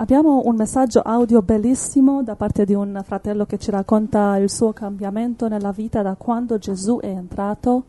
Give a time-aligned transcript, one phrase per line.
[0.00, 4.72] Abbiamo un messaggio audio bellissimo da parte di un fratello che ci racconta il suo
[4.72, 7.84] cambiamento nella vita da quando Gesù è entrato.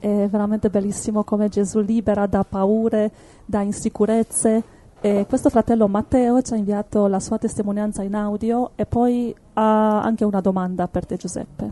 [0.00, 3.12] È veramente bellissimo come Gesù libera da paure,
[3.44, 4.64] da insicurezze.
[5.00, 10.02] E questo fratello Matteo ci ha inviato la sua testimonianza in audio e poi ha
[10.02, 11.70] anche una domanda per te Giuseppe.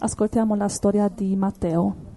[0.00, 2.07] Ascoltiamo la storia di Matteo.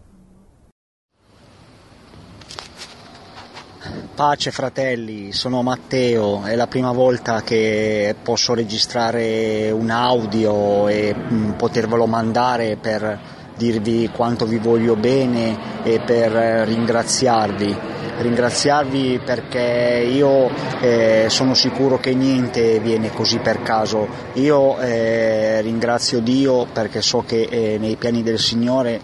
[4.13, 11.51] Pace fratelli, sono Matteo, è la prima volta che posso registrare un audio e mm,
[11.51, 13.19] potervelo mandare per
[13.55, 17.77] dirvi quanto vi voglio bene e per ringraziarvi.
[18.17, 20.49] Ringraziarvi perché io
[20.81, 24.07] eh, sono sicuro che niente viene così per caso.
[24.33, 28.99] Io eh, ringrazio Dio perché so che eh, nei piani del Signore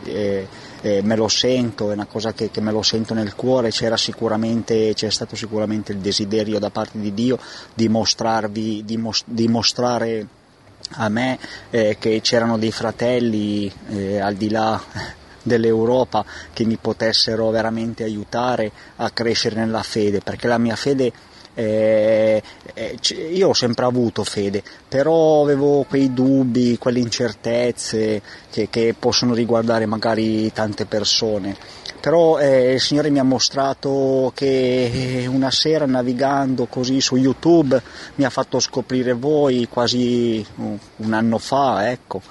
[0.81, 3.95] eh, me lo sento, è una cosa che, che me lo sento nel cuore, c'era
[4.94, 7.40] c'è stato sicuramente il desiderio da parte di Dio
[7.73, 10.27] di, mostrarvi, di, mos, di mostrare
[10.91, 11.38] a me
[11.69, 14.81] eh, che c'erano dei fratelli eh, al di là
[15.44, 21.12] dell'Europa che mi potessero veramente aiutare a crescere nella fede, perché la mia fede
[21.58, 22.44] eh,
[22.75, 23.00] eh,
[23.33, 29.88] io ho sempre avuto fede, però avevo quei dubbi, quelle incertezze che, che possono riguardare
[29.88, 31.58] magari tante persone.
[32.00, 37.81] Però eh, il Signore mi ha mostrato che una sera navigando così su YouTube
[38.16, 42.22] mi ha fatto scoprire voi quasi un anno fa, ecco,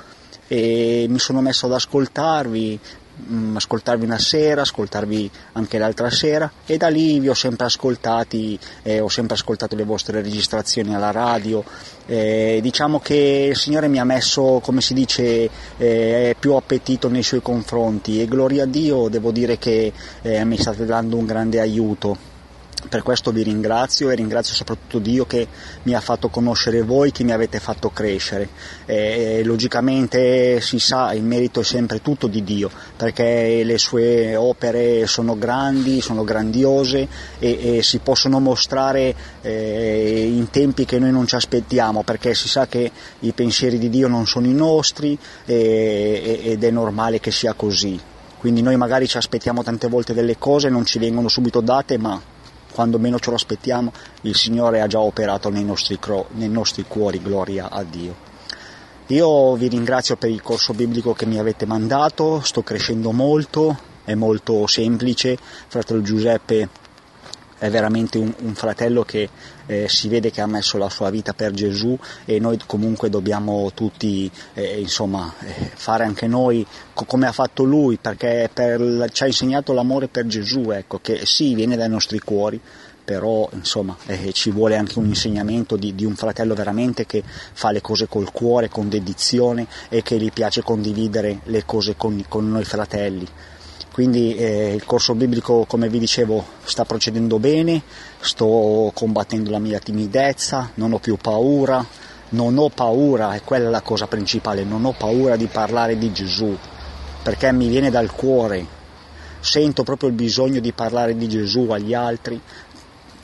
[0.47, 2.79] e mi sono messo ad ascoltarvi,
[3.19, 8.59] Mm, ascoltarvi una sera, ascoltarvi anche l'altra sera e da lì vi ho sempre ascoltati,
[8.83, 11.65] eh, ho sempre ascoltato le vostre registrazioni alla radio.
[12.05, 17.23] Eh, diciamo che il Signore mi ha messo, come si dice, eh, più appetito nei
[17.23, 21.59] suoi confronti e gloria a Dio devo dire che eh, mi state dando un grande
[21.59, 22.36] aiuto.
[22.89, 25.47] Per questo vi ringrazio e ringrazio soprattutto Dio che
[25.85, 28.49] mi ha fatto conoscere voi, che mi avete fatto crescere.
[28.85, 35.07] E, logicamente si sa, il merito è sempre tutto di Dio, perché le sue opere
[35.07, 41.27] sono grandi, sono grandiose e, e si possono mostrare eh, in tempi che noi non
[41.27, 42.91] ci aspettiamo, perché si sa che
[43.21, 48.01] i pensieri di Dio non sono i nostri e, ed è normale che sia così.
[48.39, 52.21] Quindi noi magari ci aspettiamo tante volte delle cose, non ci vengono subito date, ma
[52.77, 55.99] quando meno ce lo aspettiamo, il Signore ha già operato nei nostri,
[56.33, 58.15] nei nostri cuori, gloria a Dio.
[59.07, 64.13] Io vi ringrazio per il corso biblico che mi avete mandato, sto crescendo molto, è
[64.13, 65.39] molto semplice,
[65.69, 66.69] fratello Giuseppe
[67.57, 69.27] è veramente un, un fratello che
[69.67, 73.71] eh, si vede che ha messo la sua vita per Gesù e noi comunque dobbiamo
[73.75, 79.23] tutti eh, insomma, eh, fare anche noi co- come ha fatto lui perché per, ci
[79.23, 82.61] ha insegnato l'amore per Gesù ecco, che sì viene dai nostri cuori
[83.07, 87.71] però insomma eh, ci vuole anche un insegnamento di, di, un fratello veramente che fa
[87.71, 92.51] le cose col cuore, con dedizione e che gli piace condividere le cose con, con
[92.51, 93.25] noi fratelli.
[93.93, 97.81] Quindi eh, il corso biblico, come vi dicevo, sta procedendo bene,
[98.27, 101.85] sto combattendo la mia timidezza, non ho più paura,
[102.31, 106.13] non ho paura, e quella è la cosa principale, non ho paura di parlare di
[106.13, 106.57] Gesù,
[107.23, 108.67] perché mi viene dal cuore,
[109.41, 112.41] sento proprio il bisogno di parlare di Gesù agli altri,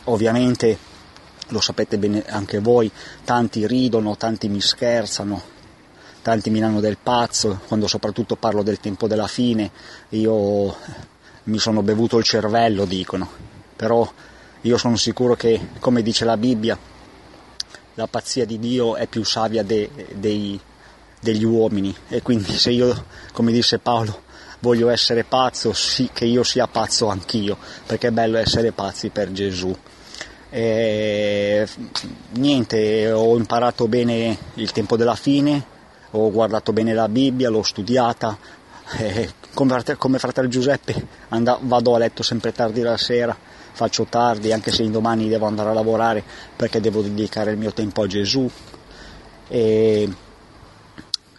[0.04, 0.78] ovviamente
[1.48, 2.90] lo sapete bene anche voi,
[3.24, 5.42] tanti ridono, tanti mi scherzano,
[6.22, 9.70] tanti mi danno del pazzo, quando soprattutto parlo del tempo della fine,
[10.10, 10.76] io
[11.44, 13.28] mi sono bevuto il cervello, dicono,
[13.74, 14.08] però
[14.62, 16.78] io sono sicuro che, come dice la Bibbia,
[17.94, 20.58] la pazzia di Dio è più savia de, dei,
[21.20, 21.94] degli uomini.
[22.08, 24.22] E quindi se io, come disse Paolo,
[24.60, 27.56] voglio essere pazzo, sì che io sia pazzo anch'io,
[27.86, 29.76] perché è bello essere pazzi per Gesù.
[30.48, 31.66] E,
[32.32, 35.64] niente, ho imparato bene il tempo della fine,
[36.12, 38.38] ho guardato bene la Bibbia, l'ho studiata,
[39.54, 43.36] come, fratello Giuseppe and- vado a letto sempre tardi la sera,
[43.72, 46.22] faccio tardi anche se domani devo andare a lavorare
[46.54, 48.48] perché devo dedicare il mio tempo a Gesù.
[49.48, 50.08] E,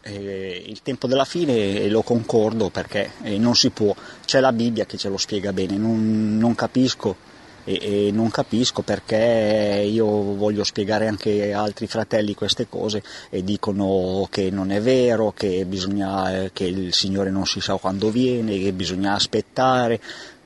[0.05, 3.95] e il tempo della fine lo concordo perché eh, non si può,
[4.25, 7.31] c'è la Bibbia che ce lo spiega bene, non, non capisco
[7.63, 14.27] e, non capisco perché io voglio spiegare anche a altri fratelli queste cose e dicono
[14.29, 18.73] che non è vero, che, bisogna, che il Signore non si sa quando viene, che
[18.73, 19.99] bisogna aspettare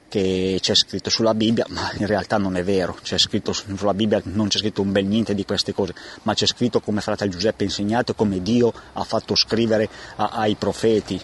[0.10, 4.22] che c'è scritto sulla Bibbia, ma in realtà non è vero, c'è scritto sulla Bibbia,
[4.26, 5.94] non c'è scritto un bel niente di queste cose,
[6.24, 10.56] ma c'è scritto come fratello Giuseppe ha insegnato, come Dio ha fatto scrivere a, ai
[10.56, 11.20] profeti.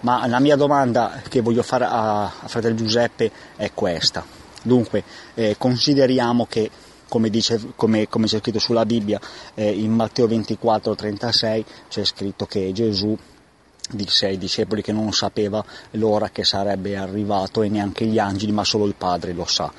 [0.00, 5.02] Ma la mia domanda che voglio fare a, a fratello Giuseppe è questa Dunque
[5.34, 6.70] eh, consideriamo che
[7.08, 9.20] come, dice, come, come c'è scritto sulla Bibbia,
[9.54, 13.16] eh, in Matteo 24, 36 c'è scritto che Gesù
[13.90, 18.64] disse ai discepoli che non sapeva l'ora che sarebbe arrivato e neanche gli angeli, ma
[18.64, 19.72] solo il Padre lo sa.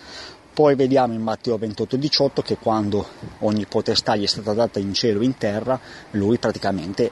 [0.53, 3.07] Poi vediamo in Matteo 28, 18 che quando
[3.39, 5.79] ogni potestà gli è stata data in cielo e in terra,
[6.11, 7.11] lui praticamente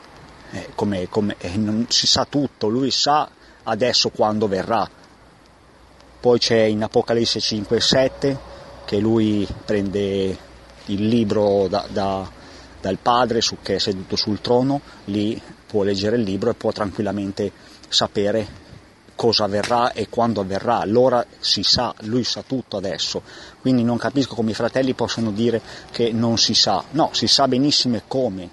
[0.51, 3.29] eh, come, come, eh, non si sa tutto, lui sa
[3.63, 4.87] adesso quando verrà.
[6.19, 8.39] Poi c'è in Apocalisse 5 e 7
[8.85, 10.37] che lui prende
[10.85, 12.29] il libro da, da,
[12.79, 16.73] dal padre su, che è seduto sul trono, lì può leggere il libro e può
[16.73, 17.49] tranquillamente
[17.87, 18.59] sapere
[19.15, 20.83] cosa avverrà e quando avverrà.
[20.83, 23.21] L'ora si sa, lui sa tutto adesso.
[23.61, 26.83] Quindi non capisco come i fratelli possono dire che non si sa.
[26.91, 28.49] No, si sa benissimo come.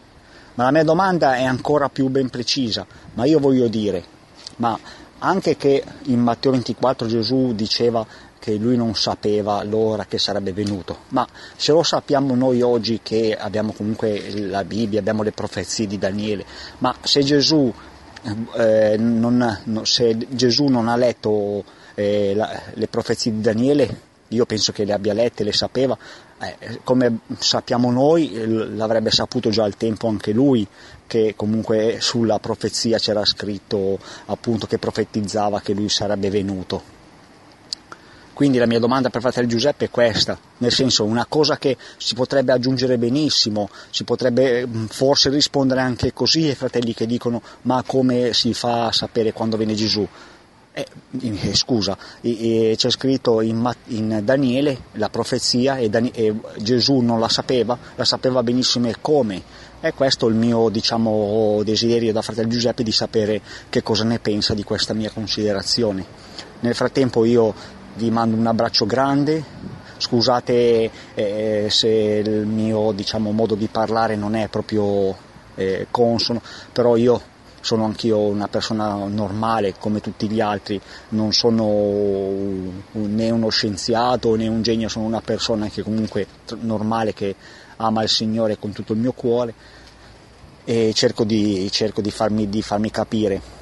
[0.55, 2.87] Ma la mia domanda è ancora più ben precisa.
[3.15, 4.05] Ma io voglio dire,
[4.57, 4.79] ma
[5.19, 8.07] anche che in Matteo 24 Gesù diceva
[8.39, 11.27] che lui non sapeva l'ora che sarebbe venuto, ma
[11.57, 16.45] se lo sappiamo noi oggi che abbiamo comunque la Bibbia, abbiamo le profezie di Daniele,
[16.79, 17.73] ma se Gesù,
[18.57, 21.65] eh, non, no, se Gesù non ha letto
[21.95, 25.97] eh, la, le profezie di Daniele, io penso che le abbia lette, le sapeva,
[26.41, 28.31] eh, come sappiamo noi
[28.77, 30.67] l'avrebbe saputo già al tempo anche lui,
[31.07, 36.97] che comunque sulla profezia c'era scritto appunto che profetizzava che lui sarebbe venuto.
[38.39, 42.15] Quindi la mia domanda per fratello Giuseppe è questa, nel senso una cosa che si
[42.15, 47.83] potrebbe aggiungere benissimo, si potrebbe mm, forse rispondere anche così ai fratelli che dicono ma
[47.85, 50.07] come si fa a sapere quando viene Gesù?
[50.73, 50.87] Eh,
[51.21, 57.19] eh, scusa, eh, c'è scritto in, in, Daniele la profezia e, Dan- e, Gesù non
[57.19, 59.43] la sapeva, la sapeva benissimo e come.
[59.81, 64.21] E questo è il mio diciamo, desiderio da fratello Giuseppe di sapere che cosa ne
[64.21, 66.37] pensa di questa mia considerazione.
[66.61, 69.45] Nel frattempo io vi mando un abbraccio grande,
[69.99, 75.15] scusate eh, se il mio diciamo, modo di parlare non è proprio
[75.57, 76.41] eh, consono,
[76.73, 77.21] però io
[77.61, 80.81] sono anch'io una persona normale come tutti gli altri,
[81.11, 81.67] non sono
[82.93, 86.27] né uno scienziato né un genio, sono una persona che comunque
[86.61, 87.35] normale che
[87.77, 89.55] ama il Signore con tutto il mio cuore.
[90.65, 93.58] E cerco di, cerco di, farmi, di farmi capire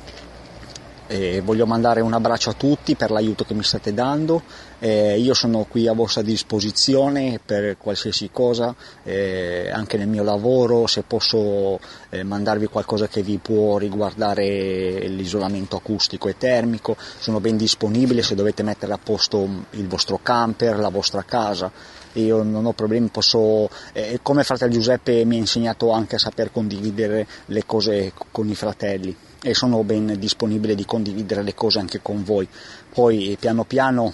[1.08, 4.42] eh, voglio mandare un abbraccio a tutti per l'aiuto che mi state dando,
[4.78, 8.74] eh, io sono qui a vostra disposizione per qualsiasi cosa,
[9.04, 11.78] eh, anche nel mio lavoro, se posso
[12.10, 18.34] eh, mandarvi qualcosa che vi può riguardare l'isolamento acustico e termico, sono ben disponibile se
[18.34, 21.70] dovete mettere a posto il vostro camper, la vostra casa.
[22.14, 26.50] Io non ho problemi, posso, eh, come fratello Giuseppe mi ha insegnato anche a saper
[26.50, 29.16] condividere le cose con i fratelli
[29.46, 32.48] e sono ben disponibile di condividere le cose anche con voi.
[32.92, 34.12] Poi piano piano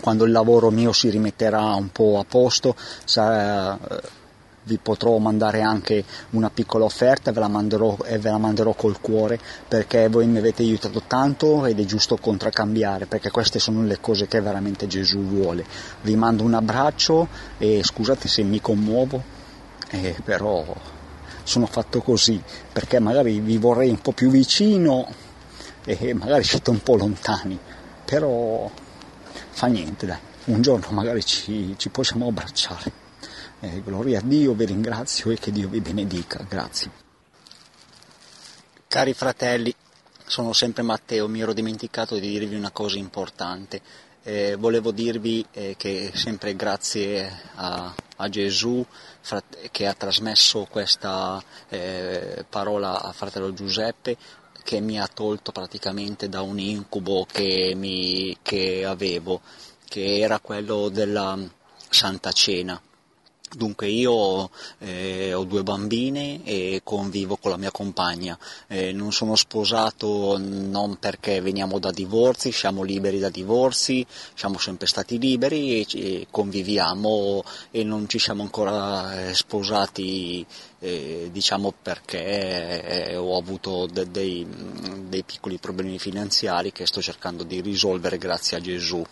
[0.00, 2.74] quando il lavoro mio si rimetterà un po' a posto
[3.04, 3.78] sarà,
[4.64, 8.98] vi potrò mandare anche una piccola offerta ve la manderò, e ve la manderò col
[8.98, 9.38] cuore
[9.68, 14.26] perché voi mi avete aiutato tanto ed è giusto contraccambiare perché queste sono le cose
[14.26, 15.66] che veramente Gesù vuole.
[16.00, 17.28] Vi mando un abbraccio
[17.58, 19.22] e scusate se mi commuovo,
[19.90, 20.64] eh, però
[21.46, 25.08] sono fatto così, perché magari vi vorrei un po' più vicino
[25.84, 27.58] e magari siete un po' lontani,
[28.04, 28.68] però
[29.50, 33.04] fa niente dai, un giorno magari ci, ci possiamo abbracciare.
[33.60, 36.90] Eh, gloria a Dio, vi ringrazio e che Dio vi benedica, grazie.
[38.88, 39.74] Cari fratelli,
[40.26, 43.80] sono sempre Matteo, mi ero dimenticato di dirvi una cosa importante.
[44.28, 48.84] Eh, volevo dirvi eh, che sempre grazie a, a Gesù
[49.70, 54.16] che ha trasmesso questa eh, parola a fratello Giuseppe
[54.64, 59.42] che mi ha tolto praticamente da un incubo che, mi, che avevo,
[59.84, 61.38] che era quello della
[61.88, 62.80] Santa Cena.
[63.54, 68.36] Dunque io eh, ho due bambine e convivo con la mia compagna,
[68.66, 74.86] eh, non sono sposato non perché veniamo da divorzi, siamo liberi da divorzi, siamo sempre
[74.88, 80.44] stati liberi e, e conviviamo e non ci siamo ancora eh, sposati
[80.80, 84.46] eh, diciamo perché eh, ho avuto de- dei,
[85.08, 89.04] dei piccoli problemi finanziari che sto cercando di risolvere grazie a Gesù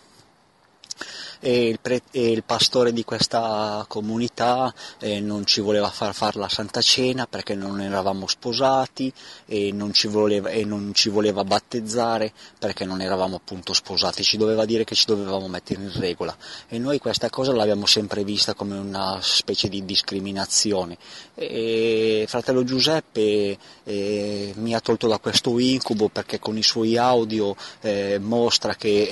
[1.45, 6.39] e il, pre- e il pastore di questa comunità eh, non ci voleva far fare
[6.39, 9.13] la Santa Cena perché non eravamo sposati
[9.45, 14.65] e non, voleva, e non ci voleva battezzare perché non eravamo appunto sposati, ci doveva
[14.65, 16.35] dire che ci dovevamo mettere in regola.
[16.67, 20.97] E noi questa cosa l'abbiamo sempre vista come una specie di discriminazione.
[21.35, 27.55] E fratello Giuseppe eh, mi ha tolto da questo incubo perché con i suoi audio
[27.81, 29.03] eh, mostra che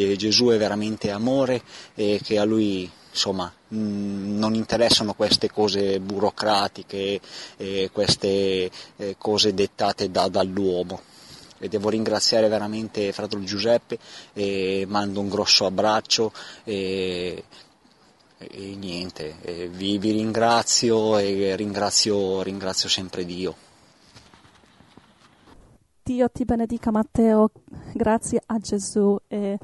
[0.00, 1.62] eh, Gesù è veramente amore
[1.94, 7.20] e che a lui insomma mm, non interessano queste cose burocratiche
[7.92, 11.00] queste eh, cose dettate da, dall'uomo
[11.58, 13.98] e devo ringraziare veramente fratello Giuseppe
[14.32, 16.32] e mando un grosso abbraccio
[16.64, 17.44] e,
[18.38, 23.64] e niente, e vi, vi, ringrazio e ringrazio, ringrazio sempre Dio.
[26.02, 27.50] Dio ti benedica Matteo,
[27.92, 29.58] grazie a Gesù e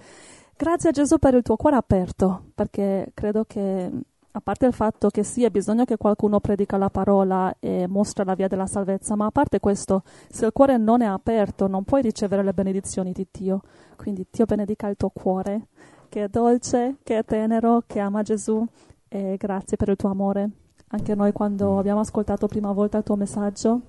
[0.62, 3.90] grazie a Gesù per il tuo cuore aperto, perché credo che
[4.30, 8.22] a parte il fatto che sì, è bisogno che qualcuno predica la parola e mostra
[8.22, 11.82] la via della salvezza, ma a parte questo, se il cuore non è aperto, non
[11.82, 13.62] puoi ricevere le benedizioni di Dio.
[13.96, 15.66] Quindi Dio benedica il tuo cuore,
[16.08, 18.64] che è dolce, che è tenero, che ama Gesù
[19.08, 20.48] e grazie per il tuo amore.
[20.90, 23.80] Anche noi quando abbiamo ascoltato prima volta il tuo messaggio,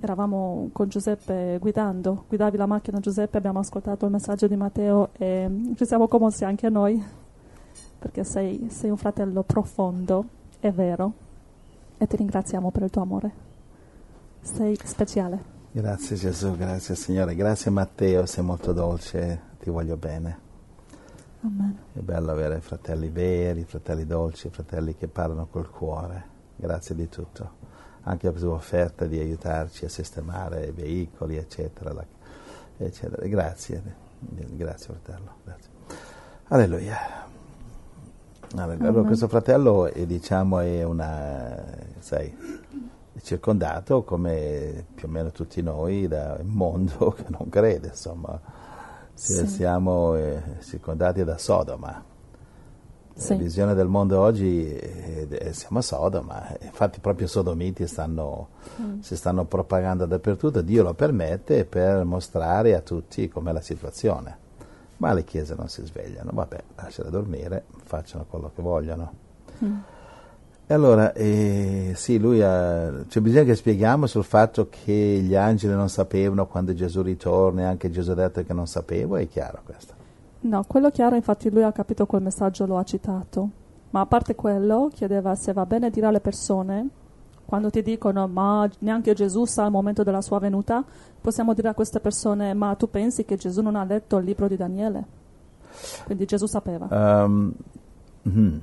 [0.00, 5.72] eravamo con Giuseppe guidando, guidavi la macchina Giuseppe, abbiamo ascoltato il messaggio di Matteo e
[5.74, 7.02] ci siamo commossi anche noi
[7.98, 10.24] perché sei, sei un fratello profondo
[10.60, 11.12] e vero
[11.98, 13.46] e ti ringraziamo per il tuo amore.
[14.40, 15.56] Sei speciale.
[15.72, 20.46] Grazie Gesù, grazie Signore, grazie Matteo, sei molto dolce, ti voglio bene.
[21.42, 21.76] Amen.
[21.92, 26.36] È bello avere fratelli veri, fratelli dolci, fratelli che parlano col cuore.
[26.56, 27.57] Grazie di tutto.
[28.08, 31.94] Anche la tua offerta di aiutarci a sistemare i veicoli, eccetera.
[32.78, 33.26] eccetera.
[33.26, 33.82] Grazie,
[34.18, 35.34] grazie fratello.
[35.44, 35.70] Grazie.
[36.48, 36.96] Alleluia.
[38.56, 41.62] Allora, questo fratello è, diciamo, è una,
[41.98, 42.34] sai,
[43.12, 48.40] è circondato come più o meno tutti noi da un mondo che non crede, insomma,
[49.12, 49.46] sì.
[49.46, 52.02] siamo eh, circondati da Sodoma.
[53.18, 53.32] Sì.
[53.32, 58.48] La visione del mondo oggi è, siamo a Sodoma, infatti proprio i sodomiti stanno,
[58.80, 59.00] mm.
[59.00, 64.46] si stanno propagando dappertutto, Dio lo permette per mostrare a tutti com'è la situazione
[64.98, 69.12] ma le chiese non si svegliano, vabbè, lasciale dormire, facciano quello che vogliono.
[69.64, 69.76] Mm.
[70.66, 75.72] E allora, eh, sì, lui ha, cioè bisogna che spieghiamo sul fatto che gli angeli
[75.72, 79.62] non sapevano quando Gesù ritorna e anche Gesù ha detto che non sapevo, è chiaro
[79.64, 79.97] questo?
[80.40, 83.50] No, quello chiaro, infatti lui ha capito quel messaggio, lo ha citato.
[83.90, 86.88] Ma a parte quello, chiedeva se va bene dire alle persone
[87.48, 90.84] quando ti dicono ma neanche Gesù sa il momento della sua venuta,
[91.18, 94.48] possiamo dire a queste persone ma tu pensi che Gesù non ha letto il libro
[94.48, 95.04] di Daniele?
[96.04, 96.88] Quindi Gesù sapeva.
[96.90, 97.54] Um,
[98.28, 98.56] mm,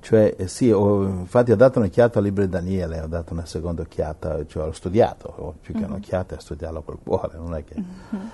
[0.00, 3.44] cioè, eh, sì, ho, infatti ho dato un'occhiata al libro di Daniele, ho dato una
[3.44, 5.90] seconda occhiata, cioè ho studiato, più che mm-hmm.
[5.90, 7.74] un'occhiata, studiarlo col cuore, non è che...
[7.74, 8.26] Mm-hmm.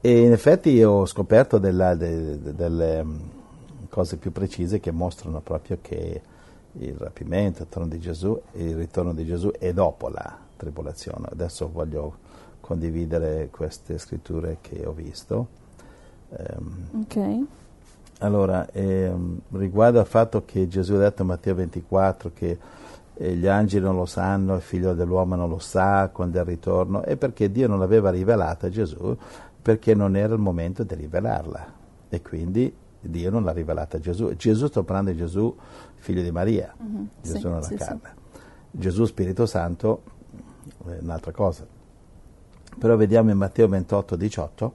[0.00, 3.18] E in effetti ho scoperto della, de, de, delle mm,
[3.88, 6.22] cose più precise che mostrano proprio che
[6.72, 11.26] il rapimento, il ritorno di Gesù, il ritorno di Gesù è dopo la tribolazione.
[11.30, 12.26] Adesso voglio
[12.60, 15.48] condividere queste scritture che ho visto.
[16.28, 17.46] Um, ok.
[18.20, 22.58] Allora, ehm, riguardo al fatto che Gesù ha detto in Matteo 24 che
[23.14, 26.46] eh, gli angeli non lo sanno, il figlio dell'uomo non lo sa quando è il
[26.46, 29.16] ritorno, è perché Dio non l'aveva rivelata a Gesù,
[29.68, 31.74] perché non era il momento di rivelarla.
[32.08, 34.34] E quindi Dio non l'ha rivelata a Gesù.
[34.34, 35.54] Gesù sto parlando di Gesù
[35.96, 37.04] figlio di Maria, mm-hmm.
[37.20, 38.14] Gesù sì, nella sì, carne.
[38.32, 38.40] Sì.
[38.70, 40.02] Gesù Spirito Santo
[40.86, 41.66] è un'altra cosa.
[42.78, 44.72] Però vediamo in Matteo 28, 18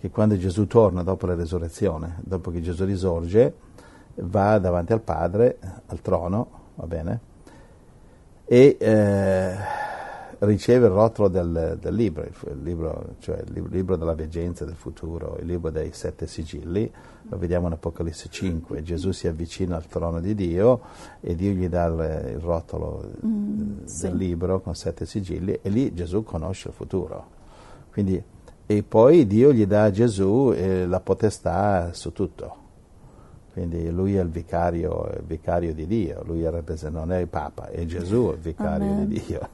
[0.00, 3.54] che quando Gesù torna dopo la resurrezione, dopo che Gesù risorge,
[4.16, 7.20] va davanti al Padre, al trono, va bene?
[8.44, 9.56] E eh,
[10.44, 15.36] riceve il rotolo del, del libro, il libro, cioè il libro della veggenza del futuro,
[15.40, 16.90] il libro dei sette sigilli,
[17.28, 20.80] lo vediamo in Apocalisse 5, Gesù si avvicina al trono di Dio
[21.20, 24.16] e Dio gli dà il, il rotolo mm, del sì.
[24.16, 27.26] libro con sette sigilli e lì Gesù conosce il futuro.
[27.92, 28.20] Quindi,
[28.66, 32.61] e poi Dio gli dà a Gesù eh, la potestà su tutto.
[33.52, 36.50] Quindi lui è il vicario, il vicario di Dio, lui è
[36.88, 39.08] non è il Papa, è Gesù il vicario Amen.
[39.08, 39.48] di Dio.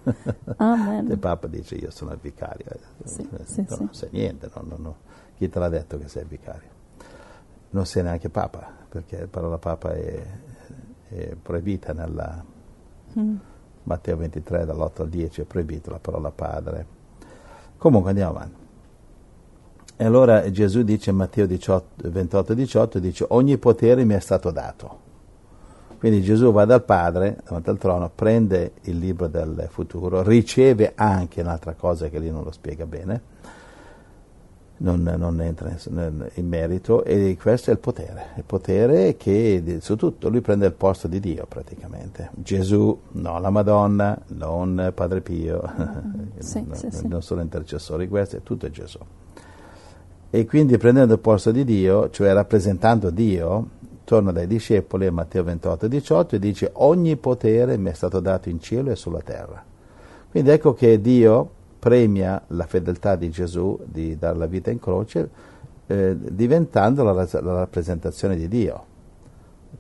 [1.11, 2.67] Il Papa dice io sono il vicario,
[3.03, 4.07] sì, eh, sì, non sì.
[4.13, 4.95] niente, non, non, non.
[5.37, 6.69] chi te l'ha detto che sei il vicario?
[7.71, 10.23] Non sei neanche Papa, perché la parola Papa è,
[11.09, 12.45] è proibita nella
[13.19, 13.37] mm.
[13.83, 16.87] Matteo 23 dall'8 al 10 è proibita la parola Padre.
[17.77, 18.58] Comunque andiamo avanti.
[20.01, 24.53] E allora Gesù dice in Matteo 18, 28, 18, dice ogni potere mi è stato
[24.53, 25.07] dato.
[25.99, 31.41] Quindi Gesù va dal Padre, davanti al trono, prende il libro del futuro, riceve anche
[31.41, 33.23] un'altra cosa che lì non lo spiega bene,
[34.77, 39.97] non, non entra in, in, merito, e questo è il potere, il potere che su
[39.97, 42.31] tutto lui prende il posto di Dio praticamente.
[42.35, 45.61] Gesù, non la Madonna, non Padre Pio,
[46.39, 47.09] sì, non, sì.
[47.09, 49.01] non sono intercessori, questo è tutto Gesù.
[50.31, 53.69] E quindi prendendo il posto di Dio, cioè rappresentando Dio,
[54.05, 58.49] torna dai discepoli a Matteo 28, 18 e dice ogni potere mi è stato dato
[58.49, 59.65] in cielo e sulla terra.
[60.31, 65.31] Quindi ecco che Dio premia la fedeltà di Gesù di dare la vita in croce
[65.87, 68.85] eh, diventando la, la rappresentazione di Dio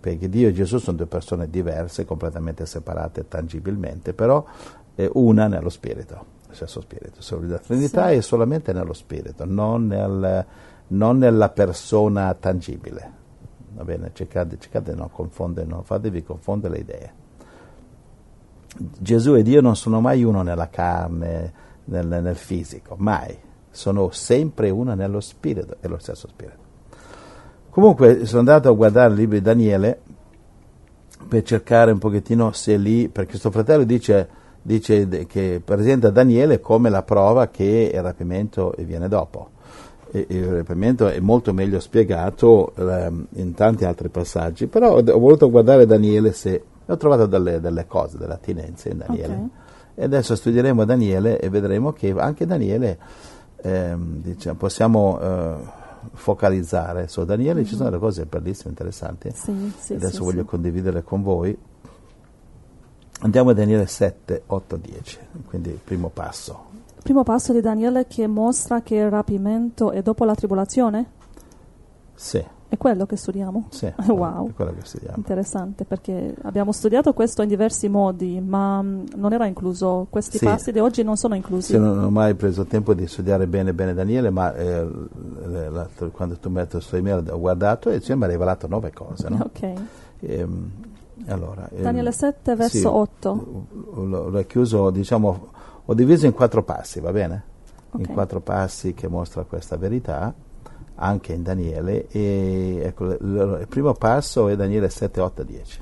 [0.01, 4.45] perché Dio e Gesù sono due persone diverse, completamente separate tangibilmente, però
[4.95, 7.21] è una nello spirito, lo stesso spirito.
[7.47, 8.15] La Trinità sì.
[8.15, 10.45] è solamente nello spirito, non, nel,
[10.89, 13.17] non, nella persona tangibile.
[13.75, 17.13] Va bene, cercate, cercate di non confondere, non fatevi confondere le idee.
[18.99, 21.53] Gesù e Dio non sono mai uno nella carne,
[21.85, 23.37] nel, nel fisico, mai.
[23.71, 26.67] Sono sempre uno nello spirito, è lo stesso spirito.
[27.71, 30.01] Comunque sono andato a guardare il libro di Daniele
[31.29, 34.29] per cercare un pochettino se lì, perché suo fratello dice,
[34.63, 39.51] dice che presenta Daniele come la prova che il rapimento viene dopo.
[40.11, 45.51] E, il rapimento è molto meglio spiegato eh, in tanti altri passaggi, però ho, voluto
[45.51, 49.35] guardare Daniele se ho trovato delle, delle cose, delle attinenze in Daniele.
[49.35, 49.51] Okay.
[49.95, 52.99] E adesso studieremo Daniele e vedremo che anche Daniele
[53.57, 55.55] eh, diciamo, possiamo eh,
[56.13, 57.65] focalizzare su Daniele, mm-hmm.
[57.65, 59.31] ci sono delle cose bellissime, interessanti.
[59.35, 61.57] Sì, sì, adesso sì, voglio condividerle con voi.
[63.21, 66.67] Andiamo a Daniele 7, 8, 10, quindi il primo passo.
[66.97, 71.07] Il primo passo di Daniele che mostra che il rapimento è dopo la tribolazione?
[72.15, 72.45] Sì.
[72.71, 73.69] È quello che studiamo?
[73.71, 74.51] Sì, wow.
[74.51, 75.17] è quello che studiamo.
[75.17, 80.45] Interessante, perché abbiamo studiato questo in diversi modi, ma mm, non era incluso, questi sì.
[80.45, 81.73] passi di oggi non sono inclusi.
[81.73, 84.87] Sì, non ho mai preso tempo di studiare bene bene Daniele, ma eh,
[86.13, 89.29] quando tu mi hai detto email ho guardato e ci mi ha rivelato nove cose,
[89.29, 89.39] no?
[89.47, 89.63] Ok.
[89.63, 89.77] E,
[90.21, 90.71] ehm,
[91.27, 93.67] allora, Daniele 7, verso sì, 8.
[93.95, 95.49] L'ho chiuso, diciamo,
[95.85, 97.45] ho diviso in quattro passi, va bene?
[97.91, 98.07] Okay.
[98.07, 100.35] In quattro passi che mostra questa verità
[100.97, 105.81] anche in Daniele e ecco, il primo passo è Daniele 7, 8, 10.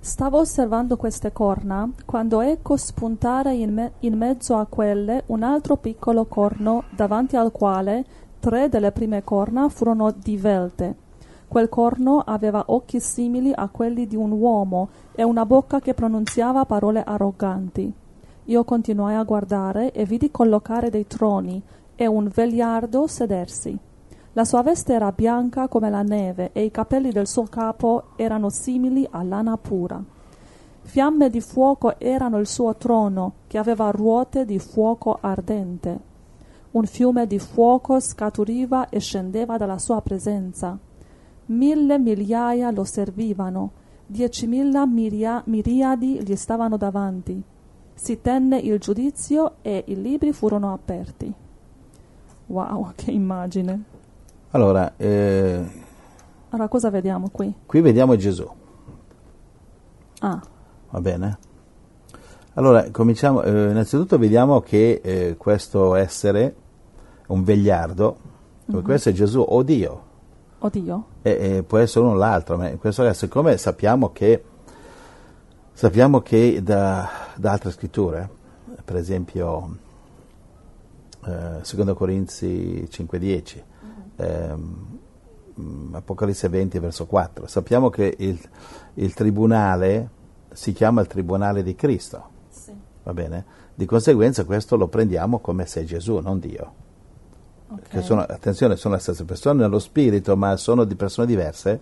[0.00, 5.76] Stavo osservando queste corna quando ecco spuntare in, me- in, mezzo a quelle un altro
[5.76, 8.04] piccolo corno davanti al quale
[8.38, 11.06] tre delle prime corna furono divelte.
[11.48, 16.66] Quel corno aveva occhi simili a quelli di un uomo e una bocca che pronunziava
[16.66, 17.90] parole arroganti.
[18.44, 21.62] Io continuai a guardare e vidi collocare dei troni
[21.96, 23.76] e un vegliardo sedersi.
[24.34, 28.50] La sua veste era bianca come la neve e i capelli del suo capo erano
[28.50, 30.00] simili a lana pura.
[30.82, 35.98] Fiamme di fuoco erano il suo trono, che aveva ruote di fuoco ardente.
[36.72, 40.78] Un fiume di fuoco scaturiva e scendeva dalla sua presenza.
[41.48, 43.72] Mille migliaia lo servivano,
[44.06, 47.42] diecimila miria- miriadi gli stavano davanti.
[47.94, 51.32] Si tenne il giudizio e i libri furono aperti.
[52.46, 53.82] Wow, che immagine!
[54.50, 55.64] Allora, eh,
[56.50, 57.52] allora, cosa vediamo qui?
[57.66, 58.48] Qui vediamo Gesù.
[60.20, 60.40] Ah.
[60.90, 61.38] Va bene?
[62.54, 63.42] Allora, cominciamo.
[63.42, 66.54] Eh, innanzitutto vediamo che eh, questo essere,
[67.28, 68.16] un vegliardo,
[68.70, 68.82] mm-hmm.
[68.82, 70.06] questo è Gesù o Dio.
[70.60, 71.06] O Dio?
[71.22, 74.42] E, può essere uno o l'altro, ma in questo caso, siccome sappiamo che,
[75.72, 78.28] sappiamo che da, da altre scritture,
[78.84, 79.76] per esempio,
[81.26, 83.62] eh, 2 Corinzi 5,10,
[84.16, 84.98] ehm,
[85.92, 87.46] Apocalisse 20 verso 4.
[87.46, 88.38] Sappiamo che il,
[88.94, 90.08] il, tribunale
[90.52, 92.28] si chiama il tribunale di Cristo.
[92.48, 92.72] Sì.
[93.02, 93.44] Va bene?
[93.74, 96.86] Di conseguenza questo lo prendiamo come se Gesù, non Dio.
[97.70, 98.02] Okay.
[98.02, 101.80] Sono, attenzione, sono le stesse persone nello spirito, ma sono di persone diverse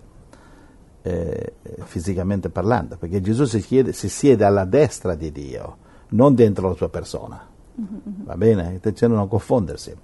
[1.01, 5.77] eh, fisicamente parlando, perché Gesù si, chiede, si, siede alla destra di Dio,
[6.09, 7.41] non dentro la sua persona.
[7.79, 8.25] Mm-hmm.
[8.25, 8.75] Va bene?
[8.75, 9.95] Attenzione a non confondersi.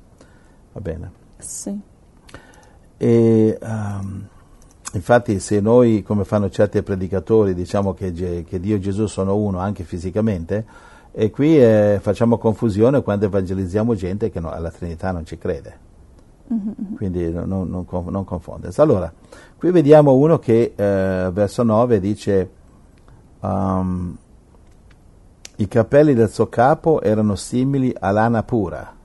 [0.72, 1.12] Va bene?
[1.40, 1.78] Sì.
[2.96, 4.28] E, um,
[4.94, 8.14] infatti se noi, come fanno certi predicatori, diciamo che,
[8.48, 10.66] che Dio e Gesù sono uno anche fisicamente,
[11.16, 15.78] e qui eh, facciamo confusione quando evangelizziamo gente che no, alla Trinità non ci crede.
[16.52, 16.96] Mm-hmm.
[16.96, 18.82] Quindi non, non, non, confondersi.
[18.82, 19.14] Allora,
[19.56, 22.50] qui vediamo uno che eh, verso 9 dice
[23.42, 24.18] um,
[25.58, 28.96] i capelli del suo capo erano simili a lana pura.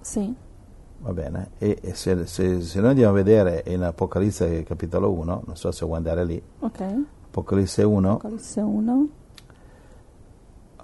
[0.00, 0.34] Sì.
[0.98, 5.42] Va bene, e, e se, se, se, noi andiamo a vedere in Apocalisse capitolo 1,
[5.46, 7.04] non so se vuoi andare lì, okay.
[7.28, 9.08] Apocalisse 1, Apocalisse 1.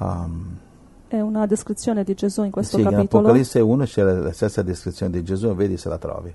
[0.03, 0.57] Um,
[1.07, 3.03] è una descrizione di Gesù in questo sì, capitolo.
[3.03, 6.35] in Apocalisse 1 c'è la, la, stessa descrizione di Gesù, vedi se la trovi.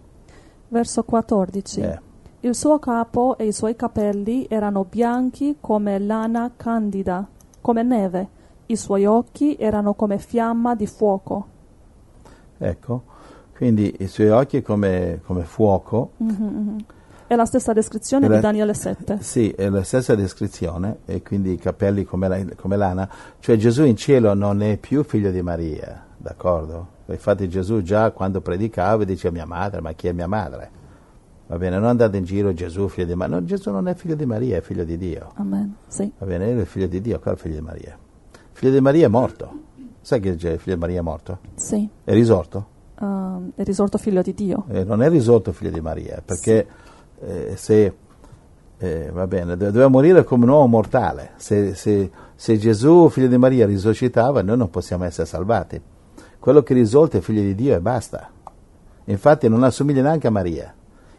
[0.67, 1.79] Verso 14.
[1.79, 1.99] Eh.
[2.41, 7.27] Il suo capo e i suoi capelli erano bianchi come lana candida,
[7.59, 8.29] come neve.
[8.67, 11.47] I suoi occhi erano come fiamma di fuoco.
[12.59, 13.03] Ecco,
[13.55, 16.11] quindi i suoi occhi come, come fuoco.
[16.21, 16.77] Mm-hmm, mm-hmm.
[17.27, 19.17] È la stessa descrizione la- di Daniele 7.
[19.21, 23.09] Sì, è la stessa descrizione, e quindi i capelli come, la- come lana,
[23.39, 26.95] cioè Gesù in cielo non è più figlio di Maria, d'accordo?
[27.07, 30.71] Infatti Gesù già quando predicava diceva mia madre, ma chi è mia madre?
[31.47, 34.15] Va bene, non andate in giro Gesù figlio di Maria, no, Gesù non è figlio
[34.15, 35.75] di Maria, è figlio di Dio, Amen.
[35.87, 36.09] Sì.
[36.17, 37.97] va bene, è figlio di Dio, quello è figlio di Maria.
[38.53, 39.51] Figlio di Maria è morto,
[40.01, 41.39] sai che il figlio di Maria è morto?
[41.55, 41.87] Sì.
[42.03, 42.75] È risorto?
[42.99, 44.65] Um, è risorto figlio di Dio.
[44.69, 46.65] Eh, non è risorto figlio di Maria, perché
[47.21, 47.93] eh, se
[48.77, 51.31] eh, va bene, do- doveva morire come un uomo mortale.
[51.37, 55.81] Se, se- se Gesù, figlio di Maria, risuscitava, noi non possiamo essere salvati.
[56.39, 58.29] Quello che risorto è figlio di Dio e basta.
[59.05, 60.73] Infatti non assomiglia neanche a Maria.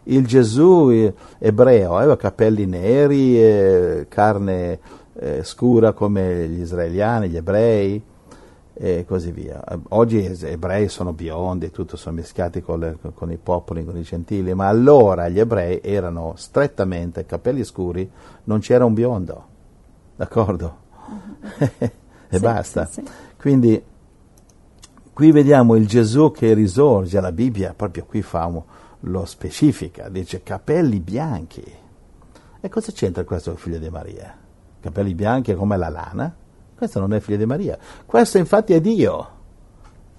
[0.04, 4.78] Il Gesù eh, ebreo aveva capelli neri, carne
[5.14, 8.02] eh, scura come gli israeliani, gli ebrei
[8.80, 9.60] e così via.
[9.88, 14.02] Oggi gli ebrei sono biondi, tutto sono mischiati con, le- con i popoli, con i
[14.02, 18.08] gentili, ma allora gli ebrei erano strettamente capelli scuri,
[18.44, 19.46] non c'era un biondo,
[20.14, 20.76] d'accordo?
[21.68, 21.92] e
[22.28, 22.84] Sì, basta.
[22.86, 23.02] sì, sì.
[23.36, 23.82] Quindi
[25.12, 28.50] qui vediamo il Gesù che risorge, la Bibbia proprio qui fa
[29.02, 31.64] lo specifica, dice capelli bianchi.
[32.60, 34.36] E cosa c'entra questo figlio di Maria?
[34.80, 36.34] Capelli bianchi come la lana?
[36.78, 37.76] Questo non è figlio di Maria.
[38.06, 39.26] Questo infatti è Dio.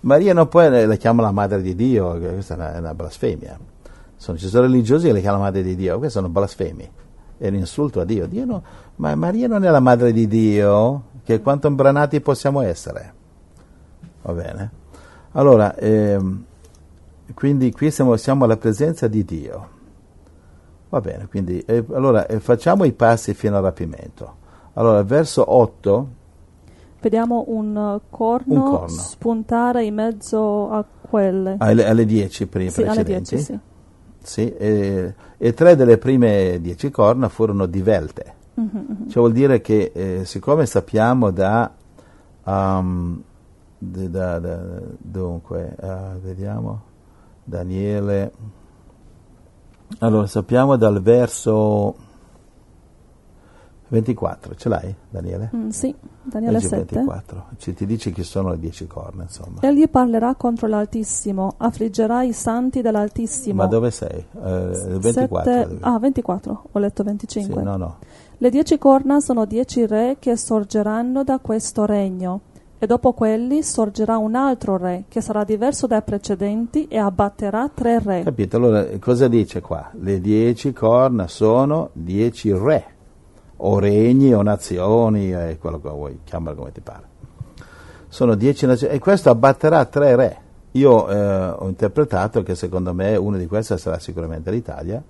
[0.02, 3.58] Maria non può, la chiama la madre di Dio, questa è una, è una blasfemia.
[4.18, 6.92] Sono, ci sono religiosi che le chiamano madre di Dio, questi sono blasfemi.
[7.38, 8.28] È un insulto a Dio.
[8.28, 8.64] Dio no-
[8.98, 13.14] ma Maria non è la madre di Dio, che quanto imbranati possiamo essere.
[14.24, 14.72] Va bene?
[15.32, 16.44] Allora, ehm,
[17.34, 19.70] quindi qui siamo, siamo alla presenza di Dio.
[20.90, 24.36] Va bene, quindi eh, allora eh, facciamo i passi fino al rapimento.
[24.74, 26.18] Allora, verso 8,
[27.02, 28.88] Vediamo un uh, corno, Un corno.
[28.90, 31.56] spuntare in mezzo a quelle.
[31.58, 33.60] alle, alle 10 primi sì, alle precedenti, 10, sì.
[34.22, 38.34] sì, e, e tre delle prime 10 corna furono divelte.
[38.56, 39.10] Mhm, mhm.
[39.10, 41.72] Cioè vuol dire che eh, siccome sappiamo da,
[42.44, 43.22] um,
[43.78, 46.82] da- da- dunque, ah, vediamo,
[47.46, 48.32] Daniele,
[50.00, 51.96] allora sappiamo dal verso
[53.90, 55.50] 24, ce l'hai Daniele?
[55.56, 56.96] Mm, sì, Daniele Leggi 7.
[56.96, 59.60] 24, ci, ti dice chi sono le 10 corna insomma.
[59.62, 63.56] Egli parlerà contro l'Altissimo, affliggerà i santi dell'Altissimo.
[63.56, 64.24] Ma dove sei?
[64.44, 64.50] Eh,
[64.92, 65.52] il 24.
[65.52, 67.56] Sette- dove- ah, 24, ho letto 25.
[67.58, 67.98] Sì, no, no.
[68.38, 72.42] Le dieci corna sono dieci re che sorgeranno da questo regno,
[72.82, 78.00] e dopo quelli sorgerà un altro re che sarà diverso dai precedenti e abbatterà tre
[78.00, 78.24] re.
[78.24, 78.56] Capito?
[78.56, 79.92] Allora, cosa dice qua?
[80.00, 82.86] Le dieci corna sono dieci re,
[83.62, 87.08] o regni, o nazioni, eh, quello che vuoi, chiamalo come ti pare.
[88.08, 90.38] Sono dieci nazioni, e questo abbatterà tre re.
[90.74, 95.02] Io eh, ho interpretato che secondo me uno di questi sarà sicuramente l'Italia,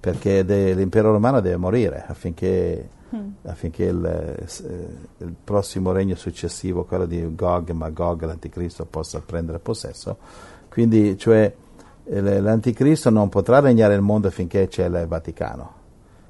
[0.00, 3.28] perché de- l'impero romano deve morire affinché, Mm.
[3.44, 9.58] affinché il, eh, il prossimo regno successivo, quello di Gog e Magog, l'anticristo, possa prendere
[9.60, 10.18] possesso.
[10.68, 11.50] Quindi, cioè,
[12.04, 15.77] eh, l'anticristo non potrà regnare il mondo finché c'è il Vaticano.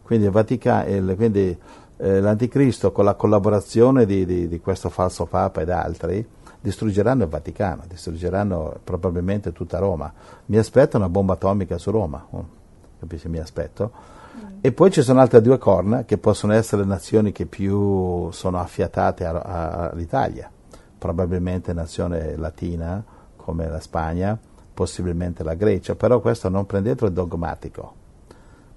[0.09, 1.55] Quindi, il Vatica- il- quindi,
[1.99, 6.27] eh, l'anticristo con la collaborazione di, di- di questo falso papa ed altri
[6.59, 10.11] distruggeranno il Vaticano, distruggeranno probabilmente tutta Roma.
[10.47, 12.49] Mi aspetto una bomba atomica su Roma, oh,
[12.99, 13.29] capisci?
[13.29, 13.91] Mi aspetto.
[14.63, 18.59] E poi ci sono altre due corna che possono essere le nazioni che più sono
[18.59, 20.51] affiatate a- a- all'Italia,
[20.97, 23.05] probabilmente nazione latina
[23.37, 24.39] come la Spagna,
[24.73, 27.98] possibilmente la Grecia, però questo non prendetelo dogmatico.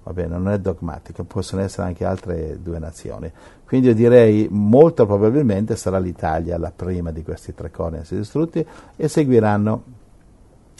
[0.04, 3.30] Va bene, non è dogmatico, possono essere anche altre due nazioni.
[3.64, 8.20] Quindi io direi molto probabilmente sarà l'Italia la prima di questi tre corni a essere
[8.20, 9.82] distrutti e seguiranno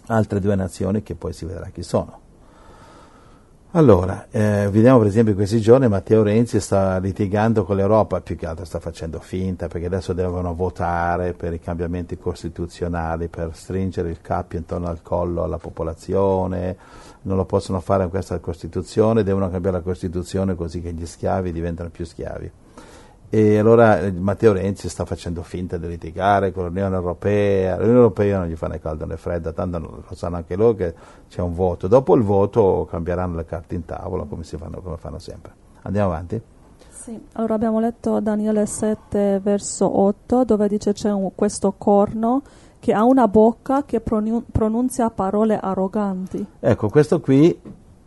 [0.07, 2.21] altre due nazioni che poi si vedrà chi sono.
[3.75, 8.37] Allora, eh, vediamo per esempio in questi giorni Matteo Renzi sta litigando con l'Europa, più
[8.37, 14.11] che altro sta facendo finta perché adesso devono votare per i cambiamenti costituzionali, per stringere
[14.11, 16.77] il cappio intorno al collo alla popolazione,
[17.23, 21.53] non lo possono fare in questa Costituzione, devono cambiare la Costituzione così che gli schiavi
[21.53, 22.51] diventano più schiavi.
[23.35, 28.39] E allora eh, Matteo Renzi sta facendo finta di litigare con l'Unione Europea, l'Unione Europea
[28.41, 30.95] non gli fa né caldo né freddo, tanto lo sanno anche loro che
[31.31, 31.89] c'è un voto.
[31.89, 35.53] Dopo il voto cambieranno le carte in tavola come, fanno, come fanno sempre.
[35.81, 36.39] Andiamo avanti?
[36.91, 42.43] Sì, allora abbiamo letto Daniele 7 verso 8 dove dice c'è un- questo corno
[42.83, 46.45] che ha una bocca che pronu- pronunzia parole arroganti.
[46.59, 47.57] Ecco, questo qui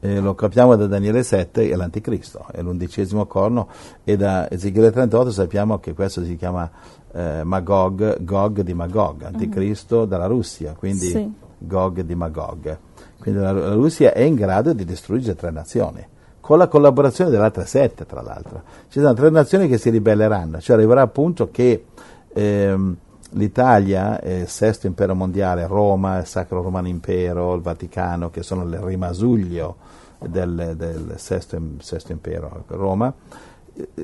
[0.01, 3.69] eh, lo capiamo da Daniele 7, è l'anticristo, è l'undicesimo corno
[4.03, 6.69] e da Ezechiele 38 sappiamo che questo si chiama
[7.13, 11.33] eh, Magog, Gog di Magog, anticristo dalla Russia, quindi Sì.
[11.57, 12.77] Gog di Magog.
[13.17, 16.05] Quindi la, la Russia è in grado di distruggere tre nazioni
[16.41, 18.61] con la collaborazione delle altre sette, tra l'altro.
[18.89, 21.85] Ci sono tre nazioni che si ribelleranno, cioè arriverà appunto che
[22.33, 22.97] ehm,
[23.35, 28.63] l'Italia è il sesto impero mondiale, Roma, il Sacro Romano Impero, il Vaticano, che sono
[28.63, 29.77] il rimasuglio
[30.19, 33.13] del, del sesto, sesto, impero, Roma,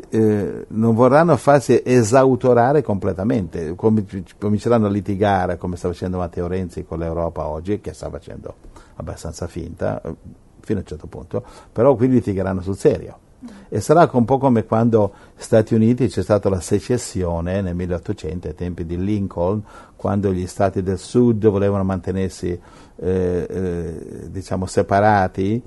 [0.10, 7.00] eh, non vorranno farsi esautorare completamente, cominceranno a litigare come sta facendo Matteo Renzi con
[7.00, 8.54] l'Europa oggi, che sta facendo
[8.96, 10.14] abbastanza finta, eh,
[10.60, 13.30] fino a un certo punto, però qui litigheranno sul serio.
[13.70, 18.48] E sarà un po' come quando negli Stati Uniti c'è stata la secessione nel 1800,
[18.48, 19.64] ai tempi di Lincoln,
[19.96, 25.62] quando gli stati del sud volevano mantenersi eh, eh, diciamo separati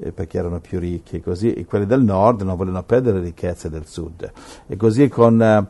[0.00, 3.68] eh, perché erano più ricchi, così, e quelli del nord non volevano perdere le ricchezze
[3.70, 4.30] del sud.
[4.66, 5.66] E così con, eh,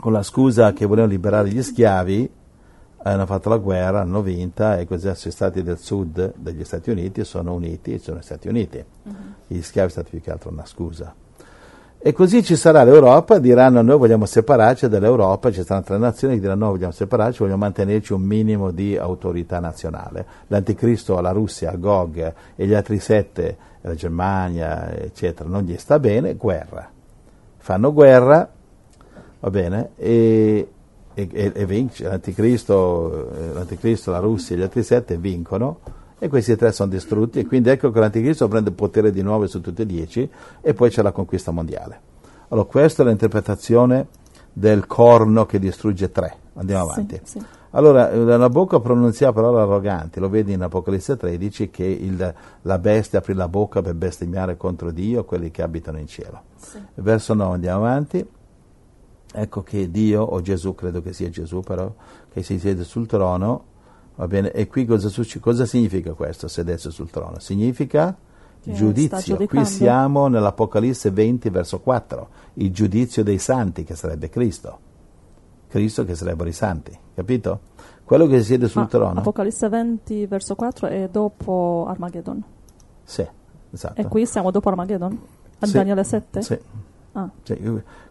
[0.00, 2.30] con la scusa che volevano liberare gli schiavi,
[3.12, 7.24] hanno fatto la guerra, hanno vinta e così gli stati del sud degli Stati Uniti
[7.24, 8.84] sono uniti e sono gli Stati Uniti.
[9.02, 9.14] Uh-huh.
[9.46, 11.14] Gli schiavi sono stati più che altro una scusa.
[11.98, 16.40] E così ci sarà l'Europa, diranno noi vogliamo separarci dall'Europa, ci saranno tre nazioni che
[16.40, 20.26] diranno noi vogliamo separarci, vogliamo mantenerci un minimo di autorità nazionale.
[20.48, 26.34] L'anticristo, la Russia, Gog e gli altri sette, la Germania, eccetera, non gli sta bene,
[26.34, 26.88] guerra.
[27.56, 28.48] Fanno guerra,
[29.40, 30.68] va bene, e,
[31.16, 35.78] e, e, e vince, l'anticristo, eh, l'anticristo, la Russia e gli altri sette vincono
[36.18, 39.62] e questi tre sono distrutti e quindi ecco che l'anticristo prende potere di nuovo su
[39.62, 40.28] tutti e dieci
[40.60, 42.00] e poi c'è la conquista mondiale.
[42.48, 44.08] Allora questa è l'interpretazione
[44.52, 46.36] del corno che distrugge tre.
[46.54, 47.18] Andiamo avanti.
[47.24, 47.46] Sì, sì.
[47.70, 53.18] Allora, la bocca pronuncia parole arroganti, lo vedi in Apocalisse 13 che il, la bestia
[53.18, 56.42] aprì la bocca per bestemmiare contro Dio, quelli che abitano in cielo.
[56.56, 56.78] Sì.
[56.94, 58.26] Verso 9, andiamo avanti
[59.32, 61.92] ecco che Dio, o Gesù, credo che sia Gesù però,
[62.32, 63.64] che si siede sul trono,
[64.16, 65.10] va bene, e qui cosa,
[65.40, 67.38] cosa significa questo, sedersi sul trono?
[67.38, 68.16] Significa
[68.62, 74.78] giudizio, qui siamo nell'Apocalisse 20 verso 4, il giudizio dei santi che sarebbe Cristo,
[75.68, 77.60] Cristo che sarebbero i santi, capito?
[78.04, 79.18] Quello che si siede sul Ma trono.
[79.20, 82.42] Apocalisse 20 verso 4 è dopo Armageddon.
[83.02, 83.26] Sì,
[83.72, 84.00] esatto.
[84.00, 85.18] E qui siamo dopo Armageddon?
[85.58, 86.42] A sì, Daniele 7?
[86.42, 86.58] Sì.
[87.16, 87.30] Ah.
[87.42, 87.58] Cioè,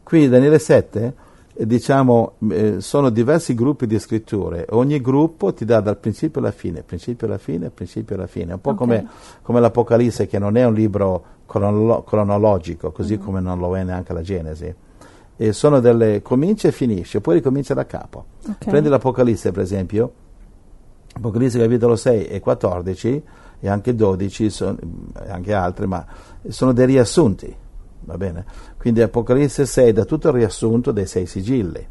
[0.02, 1.14] qui Daniele 7
[1.54, 6.52] eh, diciamo, eh, sono diversi gruppi di scritture, ogni gruppo ti dà dal principio alla
[6.52, 8.80] fine, principio alla fine, principio alla fine, un po' okay.
[8.80, 9.08] come,
[9.44, 13.22] come, l'Apocalisse che non è un libro cronolo- cronologico, così mm.
[13.22, 14.74] come non lo è neanche la Genesi.
[15.38, 18.26] E sono delle, comincia e finisce, poi ricomincia da capo.
[18.42, 18.70] Okay.
[18.70, 20.12] Prendi l'Apocalisse per esempio,
[21.14, 23.24] Apocalisse capitolo 6 e 14
[23.60, 24.78] e anche 12, son,
[25.24, 26.04] e anche altri, ma
[26.48, 27.56] sono dei riassunti
[28.06, 28.46] va bene?
[28.86, 31.84] Quindi Apocalisse 6 dà tutto il riassunto dei sei sigilli,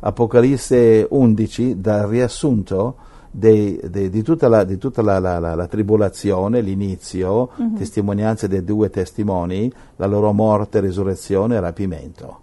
[0.00, 2.96] Apocalisse 11 dà il riassunto
[3.30, 7.74] dei, dei, di tutta, la, di tutta la, la, la, tribolazione, l'inizio, uh-huh.
[7.74, 12.40] testimonianze dei due testimoni, la loro morte, risurrezione e rapimento.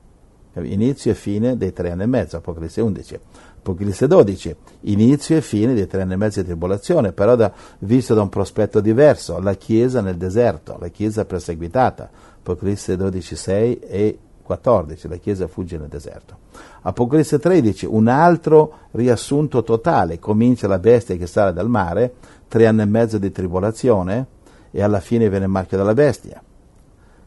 [0.53, 3.19] Inizio e fine dei tre anni e mezzo, Apocalisse 11.
[3.57, 8.13] Apocalisse 12, inizio e fine dei tre anni e mezzo di tribolazione, però da, visto
[8.13, 12.09] da un prospetto diverso, la Chiesa nel deserto, la Chiesa perseguitata,
[12.47, 16.37] Apocalisse 12, 6 e 14, la Chiesa fugge nel deserto.
[16.83, 22.13] Apocalisse 13, un altro riassunto totale, comincia la bestia che sale dal mare,
[22.47, 24.27] tre anni e mezzo di tribolazione
[24.71, 26.41] e alla fine viene il marchio della bestia.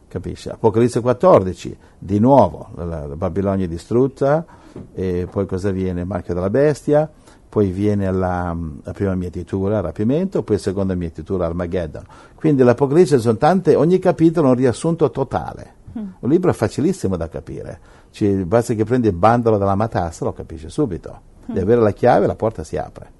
[0.07, 0.49] Capisci?
[0.49, 4.43] Apocalisse 14, di nuovo, la, la Babilonia distrutta,
[4.91, 6.01] e poi cosa viene?
[6.01, 7.07] Il marchio della bestia,
[7.51, 12.05] poi viene la, la, prima mietitura, rapimento, poi la seconda mietitura, Armageddon.
[12.33, 15.73] Quindi l'Apocalisse sono tante, ogni capitolo è un riassunto totale.
[15.99, 16.07] Mm.
[16.19, 17.79] Un libro è facilissimo da capire,
[18.11, 21.19] Ci, basta che prendi il bandolo della matassa, lo capisci subito.
[21.45, 21.63] Devi mm.
[21.63, 23.11] avere la chiave e la porta si apre.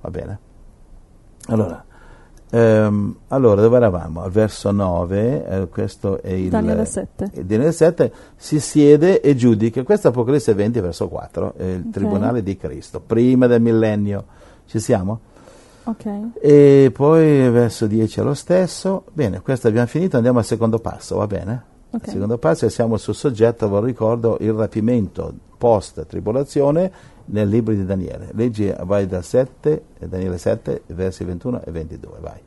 [0.00, 0.38] Va bene?
[1.46, 1.84] Allora,
[2.58, 4.22] ehm, allora dove eravamo?
[4.22, 6.50] Al verso 9, eh, questo è il...
[6.50, 7.30] Daniele 7.
[7.34, 11.78] Il Daniele 7 si siede e giudica, questo è Apocalisse 20 verso 4, è il
[11.78, 11.90] okay.
[11.90, 14.24] tribunale di Cristo, prima del millennio.
[14.66, 15.20] Ci siamo?
[15.84, 16.04] Ok.
[16.40, 19.04] E poi verso 10 è lo stesso.
[19.12, 21.71] Bene, questo abbiamo finito, andiamo al secondo passo, va bene?
[21.94, 22.06] Okay.
[22.06, 26.90] Il secondo passo e siamo sul soggetto, vi ricordo, il rapimento post tribolazione
[27.26, 28.30] nel libro di Daniele.
[28.32, 32.40] Leggi, vai dal 7, Daniele 7, versi 21 e 22, vai.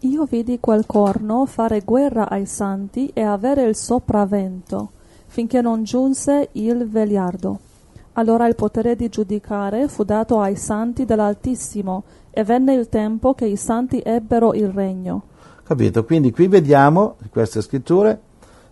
[0.00, 4.90] Io vidi quel corno fare guerra ai santi e avere il sopravvento,
[5.26, 7.60] finché non giunse il vegliardo.
[8.14, 13.46] Allora il potere di giudicare fu dato ai santi dell'Altissimo, e venne il tempo che
[13.46, 15.22] i santi ebbero il regno.
[15.62, 16.04] Capito?
[16.04, 18.20] Quindi qui vediamo, in queste scritture,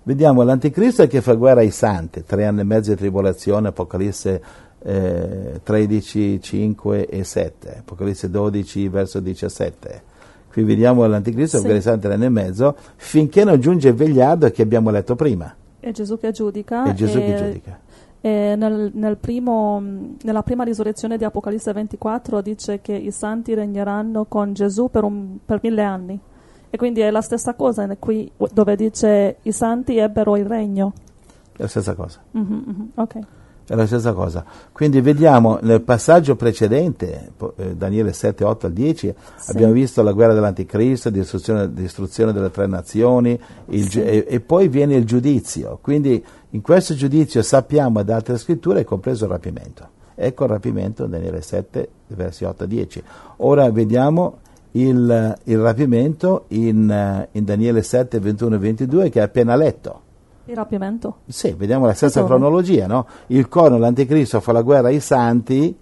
[0.04, 4.42] vediamo l'anticristo che fa guerra ai santi, tre anni e mezzo di tribolazione, Apocalisse
[4.86, 10.02] eh, 13, 5 e 7, Apocalisse 12, verso 17.
[10.52, 11.64] Qui vediamo l'anticristo Sì.
[11.64, 15.52] organizzato nel mezzo, finché non giunge il vegliardo che abbiamo letto prima.
[15.80, 16.84] È Gesù che giudica.
[16.84, 17.78] È Gesù e, che giudica.
[18.20, 19.82] e nel- nel primo-
[20.22, 25.38] nella prima risurrezione di Apocalisse 24 dice che i santi regneranno con Gesù per, un-
[25.44, 26.18] per mille anni.
[26.74, 30.92] E quindi è la stessa cosa qui dove dice i santi ebbero il regno.
[31.56, 32.18] È la stessa cosa.
[32.32, 33.18] Mhm, mhm, Ok.
[33.68, 34.44] È la stessa cosa.
[34.72, 39.50] Quindi vediamo nel passaggio precedente, eh, Daniele 7, 8 al 10, Sì.
[39.52, 44.02] abbiamo visto la guerra dell'anticristo, distruzione, distruzione delle tre nazioni, il Sì.
[44.02, 45.78] e, e poi viene il giudizio.
[45.80, 49.88] Quindi in questo giudizio sappiamo da altre scritture, compreso il rapimento.
[50.16, 53.00] Ecco il rapimento, Daniele 7, versi 8 a 10.
[53.38, 54.38] Ora vediamo
[54.76, 60.00] il, il rapimento in, eh, in Daniele 7, 21 e 22 che è appena letto.
[60.46, 61.18] Il rapimento.
[61.26, 63.06] Sì, vediamo la stessa cronologia, no?
[63.28, 65.74] Il corno, l'anticristo fa la guerra ai santi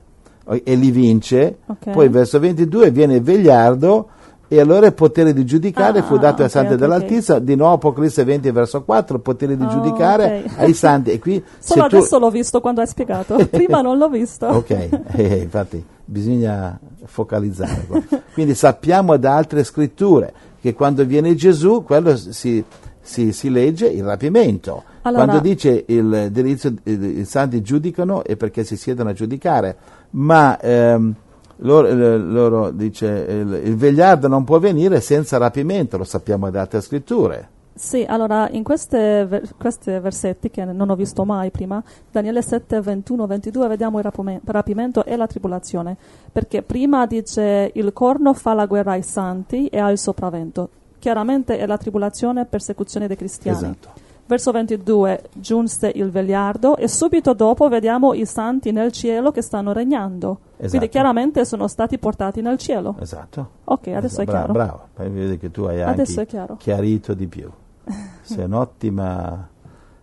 [0.48, 1.90] eh, e li vince, Ok.
[1.90, 4.08] poi verso 22 viene il vegliardo
[4.46, 7.72] e allora il potere di giudicare Ah, fu dato ai santi ok, dell'Altissimo, di nuovo
[7.74, 11.88] Apocalisse 20 verso 4, il potere di Oh, giudicare ai santi e qui Solo se
[11.88, 14.46] tu- adesso l'ho visto quando hai spiegato, prima non l'ho visto.
[14.46, 14.70] Ok,
[15.16, 17.84] eh, infatti bisogna focalizzare.
[17.88, 18.02] qua.
[18.32, 22.62] Quindi sappiamo da altre scritture che quando viene Gesù, quello si,
[23.00, 24.84] si- si legge il rapimento.
[25.02, 29.76] Allora- quando dice il delizio, i santi giudicano è perché si siedono a giudicare,
[30.10, 31.14] ma ehm,
[31.56, 36.60] loro, eh, loro dice il, il vegliardo non può venire senza rapimento, lo sappiamo da
[36.60, 37.48] altre scritture.
[37.74, 43.26] Sì, allora in ver- questi versetti che non ho visto mai prima, Daniele 7, 21,
[43.26, 45.96] 22, vediamo il rapime- rapimento e la tribolazione,
[46.30, 50.68] perché prima dice il corno fa la guerra ai santi e ha il sopravvento.
[50.98, 53.56] Chiaramente è la tribolazione e persecuzione dei cristiani.
[53.56, 54.00] Esatto.
[54.24, 59.72] Verso 22 giunse il vegliardo e subito dopo vediamo i santi nel cielo che stanno
[59.72, 60.38] regnando.
[60.52, 60.68] Esatto.
[60.68, 62.94] Quindi chiaramente sono stati portati nel cielo.
[63.00, 63.50] Esatto.
[63.64, 64.52] Ok, adesso è Bra- chiaro.
[64.52, 67.50] Bravo, Poi vedi che tu hai Adesso anche è chiarito di più.
[68.22, 69.48] Sei un'ottima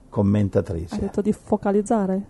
[0.10, 0.96] commentatrice.
[0.96, 2.24] Hai detto di focalizzare.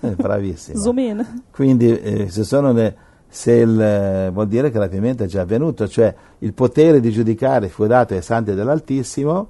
[0.16, 0.78] Bravissima.
[0.78, 1.42] Zoom in.
[1.50, 2.96] Quindi eh, se sono le-
[3.28, 7.68] se il, eh, vuol dire che l'apimento è già avvenuto, cioè il potere di giudicare
[7.68, 9.48] fu dato ai santi dell'Altissimo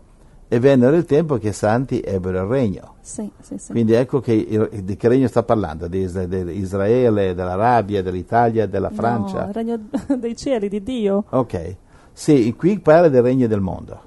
[0.49, 2.95] e vennero il tempo che i santi ebbero il regno.
[3.03, 3.73] Sì, sì, sì.
[3.73, 5.87] Quindi ecco che di che regno sta parlando?
[5.89, 9.43] Di Israele, dell'Arabia, dell'Italia, della Francia?
[9.43, 9.79] No, il regno
[10.19, 11.25] dei cieli, di Dio.
[11.29, 11.77] Ok.
[12.13, 14.01] Sì, qui parla del regno del mondo.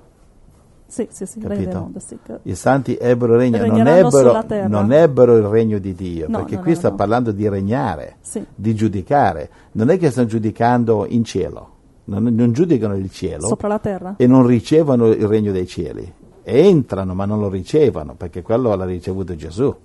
[0.89, 2.17] Sì, sì, sì, mondo, sì.
[2.23, 6.37] che- I santi ebbero il regno, non ebbero, non ebbero il regno di Dio, No,
[6.39, 8.43] perché no, qui no, sta parlando di regnare, Sì.
[8.55, 9.49] di giudicare.
[9.73, 11.69] Non è che stanno giudicando in cielo,
[12.05, 14.13] non, non giudicano il cielo Sopra la terra.
[14.17, 16.11] e non ricevono il regno dei cieli.
[16.43, 19.75] Entrano ma non lo ricevono, perché quello l'ha ricevuto Gesù.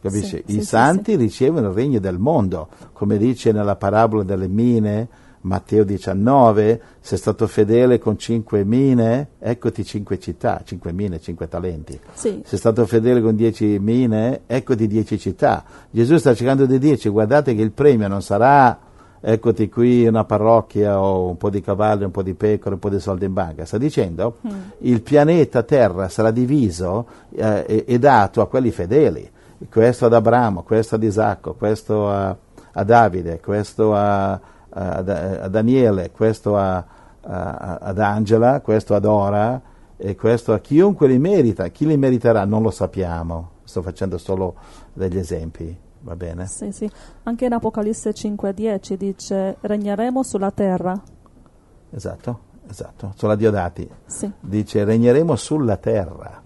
[0.00, 0.42] Capisci?
[0.44, 5.08] Sì, I santi ricevono il regno del mondo, come dice nella parabola delle mine,
[5.44, 11.98] Matteo 19, sei stato fedele con cinque mine, eccoti cinque città, cinque mine, cinque talenti.
[12.14, 12.40] Sì.
[12.44, 15.64] Sei stato fedele con dieci mine, eccoti dieci città.
[15.90, 18.78] Gesù sta cercando di dirci, guardate che il premio non sarà,
[19.20, 22.90] eccoti qui una parrocchia o un po' di cavalli, un po' di pecore, un po'
[22.90, 23.66] di soldi in banca.
[23.66, 24.50] Sta dicendo, Mm.
[24.78, 29.30] il pianeta Terra sarà diviso eh, e, e dato a quelli fedeli.
[29.70, 32.34] Questo ad Abramo, questo ad Isacco, questo a,
[32.72, 34.38] a Davide, questo a,
[34.74, 36.84] a- a- a Daniele, questo a-
[37.22, 39.60] a- ad Angela, questo ad Ora
[39.96, 41.68] e questo a chiunque li merita.
[41.68, 43.50] Chi li meriterà non lo sappiamo.
[43.64, 44.54] Sto facendo solo
[44.92, 46.46] degli esempi, va bene?
[46.46, 46.90] Sì, sì.
[47.22, 51.00] Anche in Apocalisse 5:10 dice regneremo sulla terra.
[51.90, 53.12] Esatto, esatto.
[53.16, 54.30] Sulla Diodati Sì.
[54.40, 56.42] dice regneremo sulla terra.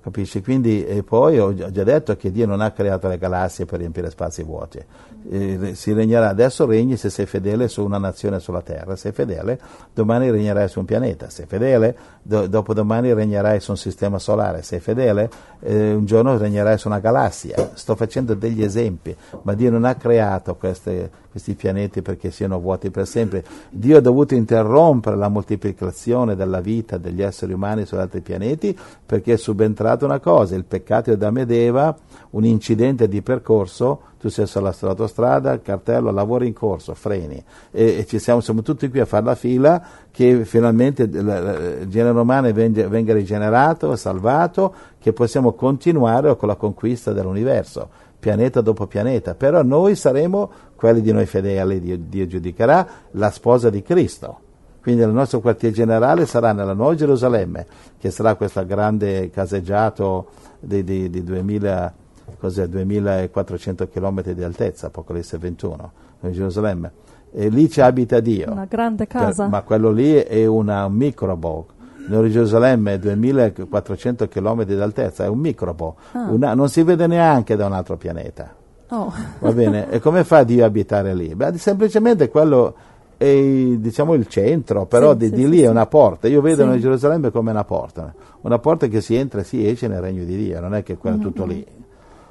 [0.00, 0.42] Capisci?
[0.42, 4.08] Quindi, e poi ho già detto che Dio non ha creato le galassie per riempire
[4.10, 4.82] spazi vuoti.
[5.30, 9.60] Eh, si regnerà, adesso regni se sei fedele su una nazione sulla terra, sei fedele,
[9.92, 14.80] domani regnerai su un pianeta, sei fedele, do- dopodomani regnerai su un sistema solare, sei
[14.80, 15.28] fedele,
[15.60, 17.72] eh, un giorno regnerai su una galassia.
[17.74, 22.90] Sto facendo degli esempi, ma Dio non ha creato queste- questi pianeti perché siano vuoti
[22.90, 23.44] per sempre.
[23.68, 29.34] Dio ha dovuto interrompere la moltiplicazione della vita degli esseri umani su altri pianeti perché
[29.34, 31.94] è subentrata una cosa, il peccato di Adamo ed Eva,
[32.30, 38.18] un incidente di percorso, tu sei sull'autostrada, il cartello, lavoro in corso, freni e, e
[38.18, 43.12] siamo, siamo tutti qui a fare la fila che finalmente il genere umano venga, venga
[43.12, 50.50] rigenerato, salvato, che possiamo continuare con la conquista dell'universo pianeta dopo pianeta, però noi saremo
[50.74, 54.40] quelli di noi fedeli, Dio, Dio giudicherà la sposa di Cristo.
[54.80, 57.66] Quindi il nostro quartier generale sarà nella Nuova Gerusalemme,
[57.98, 60.28] che sarà questo grande caseggiato
[60.60, 61.94] di, di, di 2000,
[62.38, 66.92] cos'è, 2400 km di altezza, Apocalisse 21, Nuova Gerusalemme.
[67.32, 68.50] e lì ci abita Dio.
[68.50, 69.46] una grande Per- casa.
[69.48, 71.66] ma quello lì è una, un microbo.
[72.08, 76.28] Nord Gerusalemme è 2400 km d'altezza, è un microbo, Ah.
[76.30, 78.54] Una- non si vede neanche da un altro pianeta.
[78.90, 79.90] Oh, Va bene?
[79.90, 81.34] E come fa Dio a abitare lì?
[81.34, 82.74] Beh, semplicemente quello
[83.18, 85.62] è diciamo il centro, però Sì, di, sì, di lì sì.
[85.64, 86.28] è una porta.
[86.28, 86.64] Io vedo.
[86.64, 90.24] Nord Gerusalemme come una porta, una porta che si entra e si esce nel regno
[90.24, 91.66] di Dio, non è che quello è tutto lì.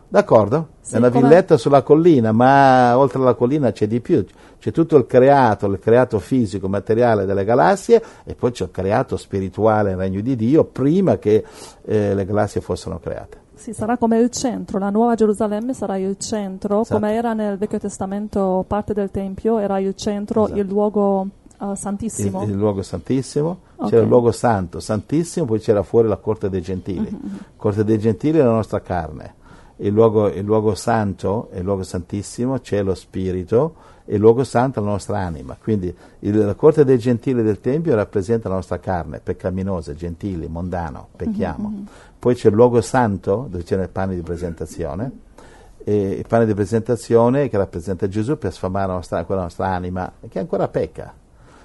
[0.10, 0.68] D'accordo?
[0.82, 4.26] Sì, è una come- villetta sulla collina, ma oltre alla collina c'è di più,
[4.58, 9.18] c'è tutto il creato, il creato fisico, materiale delle galassie e poi c'è il creato
[9.18, 11.44] spirituale nel regno di Dio prima che
[11.84, 13.38] eh, le galassie fossero create.
[13.56, 17.00] sì, sarà come il centro, la nuova Gerusalemme sarà il centro, Esatto.
[17.02, 20.60] come era nel Vecchio Testamento parte del Tempio, era il centro, Esatto.
[20.60, 21.28] il luogo
[21.60, 22.44] il, santissimo.
[22.44, 23.90] il luogo santissimo, Ok.
[23.90, 27.10] c'era il luogo santo, santissimo, poi c'era fuori la corte dei gentili.
[27.12, 29.34] Mm-hmm, Corte dei gentili è la nostra carne.
[29.78, 33.76] Il luogo, il luogo santo, il luogo santissimo, c'è lo spirito
[34.06, 35.56] e il luogo santo è la nostra anima.
[35.62, 41.10] Quindi il- la corte dei gentili del Tempio rappresenta la nostra carne, peccaminosa, gentili, mondano,
[41.16, 41.86] pecchiamo.
[42.18, 45.12] Poi c'è il luogo santo, dove c'è il pane di presentazione,
[45.84, 50.40] e il pane di presentazione che rappresenta Gesù per sfamare nostra, quella nostra anima che
[50.40, 51.14] ancora pecca.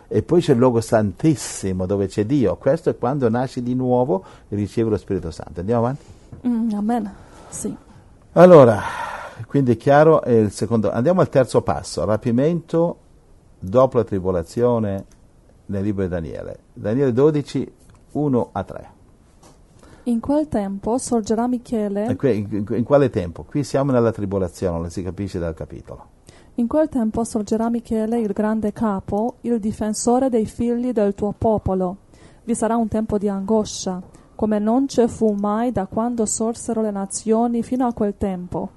[0.07, 2.57] E poi c'è il luogo santissimo dove c'è Dio.
[2.57, 5.61] Questo è quando nasci di nuovo e ricevi lo Spirito Santo.
[5.61, 6.05] Andiamo avanti?
[6.47, 7.11] Mm, amen.
[7.49, 7.75] Sì.
[8.35, 8.81] Allora,
[9.47, 10.91] quindi è chiaro, è il secondo.
[10.91, 12.97] Andiamo al terzo passo, rapimento
[13.59, 15.05] dopo la tribolazione
[15.67, 16.59] nel libro di Daniele.
[16.73, 17.73] Daniele 12,
[18.13, 18.91] 1 a 3.
[20.05, 22.07] In quel tempo sorgerà Michele.
[22.07, 23.45] E qui- in, in quale tempo?
[23.45, 26.07] Qui siamo nella tribolazione, lo si capisce dal capitolo.
[26.55, 31.99] In quel tempo sorgerà Michele, il grande capo, il difensore dei figli del tuo popolo.
[32.45, 34.03] Vi sarà un tempo di angoscia,
[34.43, 38.71] come non ci fu mai da quando sorsero le nazioni fino a quel tempo.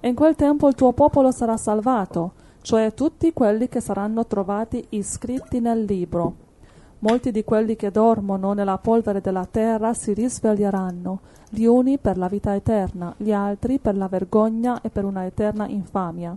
[0.00, 5.58] In quel tempo il tuo popolo sarà salvato, cioè tutti quelli che saranno trovati iscritti
[5.58, 6.34] nel libro.
[6.98, 12.28] Molti di quelli che dormono nella polvere della terra si risveglieranno, gli uni per la
[12.28, 16.36] vita eterna, gli altri per la vergogna e per una eterna infamia.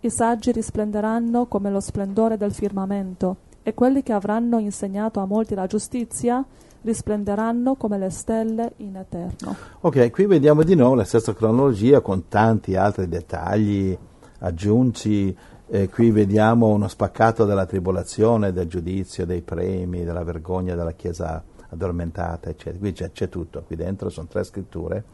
[0.00, 5.54] I saggi risplenderanno come lo splendore del firmamento, e quelli che avranno insegnato a molti
[5.54, 6.44] la giustizia
[6.84, 9.56] risplenderanno come le stelle in eterno.
[9.80, 13.96] Ok, qui vediamo di nuovo la stessa cronologia con tanti altri dettagli
[14.40, 15.36] aggiunti.
[15.66, 21.42] Eh, qui vediamo uno spaccato della tribolazione, del giudizio, dei premi, della vergogna della Chiesa
[21.70, 22.78] addormentata, eccetera.
[22.78, 25.04] Qui c'è, c'è tutto, qui dentro sono tre scritture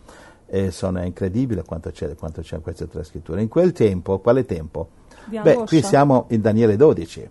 [0.47, 3.41] e sono è incredibile quanto c'è, quanto c'è in queste tre scritture.
[3.41, 4.89] In quel tempo, quale tempo?
[5.27, 7.31] Beh, qui siamo in Daniele 12.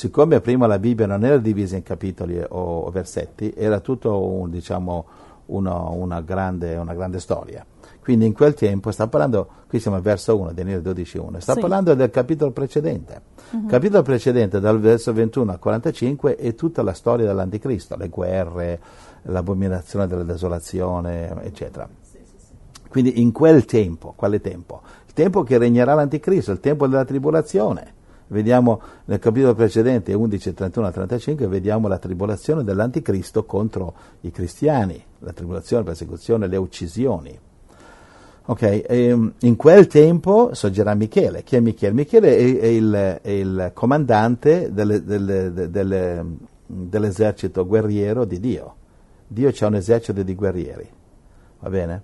[0.00, 5.04] Siccome prima la Bibbia non era divisa in capitoli o, versetti, era tutto un, diciamo,
[5.44, 7.66] uno- una, grande, una grande storia.
[8.00, 11.52] Quindi in quel tempo, sta parlando, qui siamo al verso 1, Daniele 12, 1, sta
[11.52, 11.60] Sì.
[11.60, 13.20] parlando del capitolo precedente.
[13.50, 18.80] Il capitolo precedente, dal verso 21 al 45, è tutta la storia dell'anticristo, le guerre,
[19.24, 21.86] l'abominazione della desolazione, eccetera.
[22.88, 24.80] Quindi in quel tempo, quale tempo?
[25.06, 27.98] Il tempo che regnerà l'anticristo, il tempo della tribolazione.
[28.30, 35.32] Vediamo nel capitolo precedente, 11, 31 35, vediamo la tribolazione dell'anticristo contro i cristiani, la
[35.32, 37.36] tribolazione, la persecuzione, le uccisioni.
[38.46, 41.42] Ok, ehm, in quel tempo sorgerà Michele.
[41.42, 41.92] Chi è Michele?
[41.92, 46.24] Michele è, è il, è il comandante delle- delle- de- delle-
[46.66, 48.74] dell'esercito guerriero di Dio.
[49.26, 50.88] Dio c'ha un esercito di guerrieri,
[51.60, 52.02] va bene?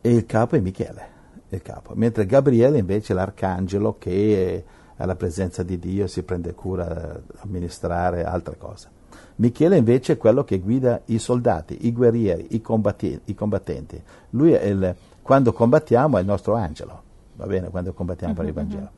[0.00, 1.08] E il capo è Michele,
[1.48, 1.92] il capo.
[1.94, 4.64] mentre Gabriele invece è l'arcangelo che è
[4.96, 8.88] alla presenza di Dio, si prende cura di amministrare altre cose.
[9.36, 14.02] Michele invece è quello che guida i soldati, i guerrieri, i, combattenti.
[14.30, 17.02] Lui è il, quando combattiamo è il nostro angelo,
[17.34, 18.90] va bene, quando combattiamo per il Vangelo.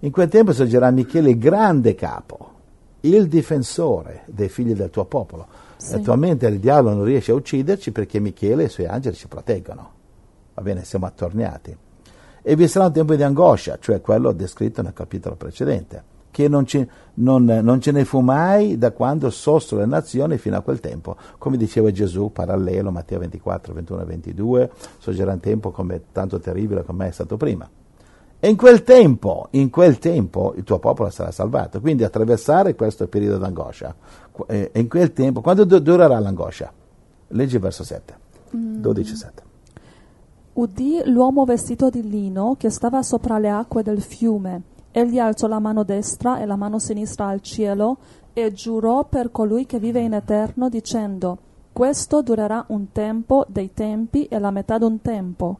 [0.00, 2.54] In quel tempo sorgerà Michele il grande capo,
[3.00, 5.46] il difensore dei figli del tuo popolo.
[5.76, 5.94] Sì.
[5.94, 9.90] Attualmente il diavolo non riesce a ucciderci perché Michele e i suoi angeli ci proteggono.
[10.54, 11.76] Va bene, siamo attorniati.
[12.48, 16.64] E vi sarà un tempo di angoscia, cioè quello descritto nel capitolo precedente, che non,
[16.64, 20.78] ci- non- non ce ne fu mai da quando sossero le nazioni fino a quel
[20.78, 21.16] tempo.
[21.38, 26.84] Come diceva Gesù, parallelo, Matteo 24, 21 e 22, sorgerà un tempo come tanto terribile
[26.84, 27.68] come è stato prima.
[28.38, 31.80] E in quel tempo, in quel tempo il tuo popolo sarà salvato.
[31.80, 33.92] Quindi attraversare questo periodo d'angoscia.
[34.30, 36.72] Qu- eh, in quel tempo, quando du- durerà l'angoscia?
[37.28, 38.14] Leggi il verso 7,
[38.52, 39.42] 12, 7.
[40.56, 44.62] Udì l'uomo vestito di lino che stava sopra le acque del fiume.
[44.90, 47.98] Egli alzò la mano destra e la mano sinistra al cielo
[48.32, 51.36] e giurò per colui che vive in eterno dicendo
[51.74, 55.58] Questo durerà un tempo dei tempi e la metà d'un tempo.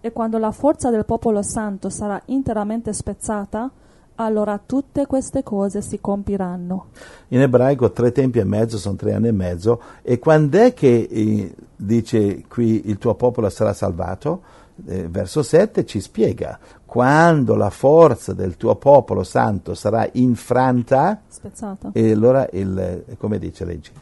[0.00, 3.70] E quando la forza del popolo santo sarà interamente spezzata,
[4.14, 6.86] allora tutte queste cose si compiranno.
[7.28, 11.08] In ebraico tre tempi e mezzo sono tre anni e mezzo e quando è che
[11.10, 14.42] eh, dice qui il tuo popolo sarà salvato?
[14.86, 21.90] Eh, verso 7 ci spiega quando la forza del tuo popolo santo sarà infranta Spezzata.
[21.92, 23.92] e allora il, come dice leggi?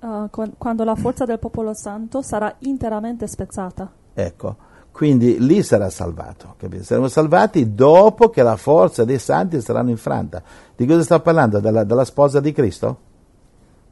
[0.00, 3.90] Uh, quando la forza del popolo santo sarà interamente spezzata.
[4.14, 4.56] Ecco,
[4.92, 6.84] quindi lì sarà salvato, capite?
[6.84, 10.42] Saremo salvati dopo che la forza dei santi saranno infranta.
[10.76, 11.58] Di cosa sta parlando?
[11.58, 12.98] Della, della sposa di Cristo?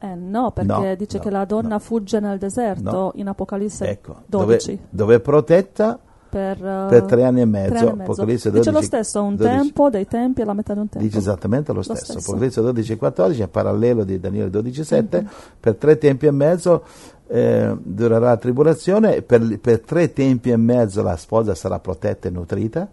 [0.05, 1.79] Eh no, perché No, dice no, che la donna no.
[1.79, 5.99] fugge nel deserto in Apocalisse Ecco, dove, 12 dove è protetta
[6.29, 7.73] per, uh, per tre anni e mezzo.
[7.73, 8.11] anni e mezzo.
[8.11, 9.55] Apocalisse Dice 12, lo stesso, un 12.
[9.55, 11.05] tempo, dei tempi e la metà di un tempo.
[11.07, 12.03] Dice esattamente lo stesso.
[12.03, 12.19] stesso.
[12.19, 15.21] Apocalisse 12 e 14 è parallelo di Daniele 12 7.
[15.21, 15.29] Mhm.
[15.59, 16.83] Per tre tempi e mezzo
[17.27, 22.31] eh, durerà la tribolazione, per, per tre tempi e mezzo la sposa sarà protetta e
[22.31, 22.87] nutrita,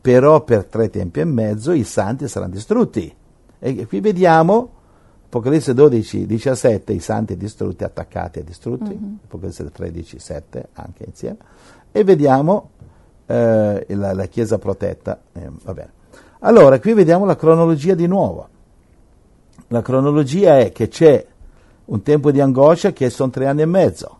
[0.00, 3.14] però per tre tempi e mezzo i santi saranno distrutti.
[3.60, 4.70] E qui vediamo
[5.28, 9.18] Apocalisse 12, 17, i santi distrutti, attaccati e distrutti, Mhm.
[9.24, 11.36] Apocalisse 13, 7 anche insieme,
[11.92, 12.70] e vediamo
[13.26, 15.20] eh, la, la Chiesa protetta.
[15.34, 15.92] eh, va bene.
[16.40, 18.48] Allora, qui vediamo la cronologia di nuovo.
[19.68, 21.26] La cronologia è che c'è
[21.86, 24.16] un tempo di angoscia che sono tre anni e mezzo.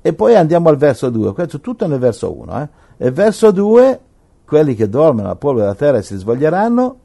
[0.00, 2.62] E poi andiamo al verso 2, questo tutto nel verso 1.
[2.62, 2.68] Eh?
[2.98, 4.00] E verso 2,
[4.44, 6.98] quelli che dormono alla polvere della terra si svoglieranno,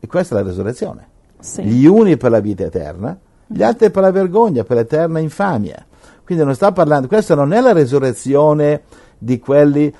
[0.00, 1.08] e questa è la resurrezione.
[1.40, 1.62] Sì.
[1.62, 5.84] Gli uni per la vita eterna, gli altri per la vergogna, per l'eterna infamia.
[6.24, 8.82] Quindi non sta parlando, questa non è la resurrezione
[9.16, 9.92] di quelli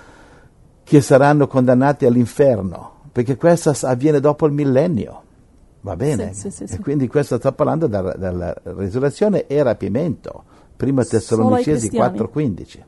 [0.85, 5.23] che saranno condannati all'inferno, perché questa avviene dopo il millennio.
[5.81, 6.35] Va bene?
[6.35, 10.45] Sì, sì, sì, e quindi questo sta parlando della, della resurrezione e rapimento.
[10.77, 12.19] Prima Tessalonicesi cristiani.
[12.19, 12.79] 4:15.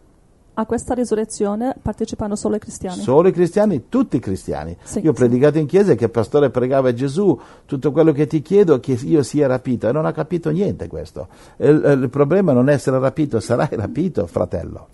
[0.60, 3.00] A questa risurrezione partecipano solo i cristiani.
[3.00, 4.76] Solo i cristiani, tutti i cristiani.
[4.82, 8.26] Sì, io ho predicato in chiesa che il pastore pregava a Gesù, tutto quello che
[8.26, 11.28] ti chiedo è che io sia rapito, e non ha capito niente questo.
[11.56, 14.88] Il, il problema non è essere rapito, sarai rapito, fratello.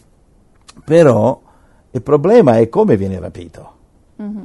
[0.85, 1.43] Però
[1.91, 3.73] il problema è come vieni rapito.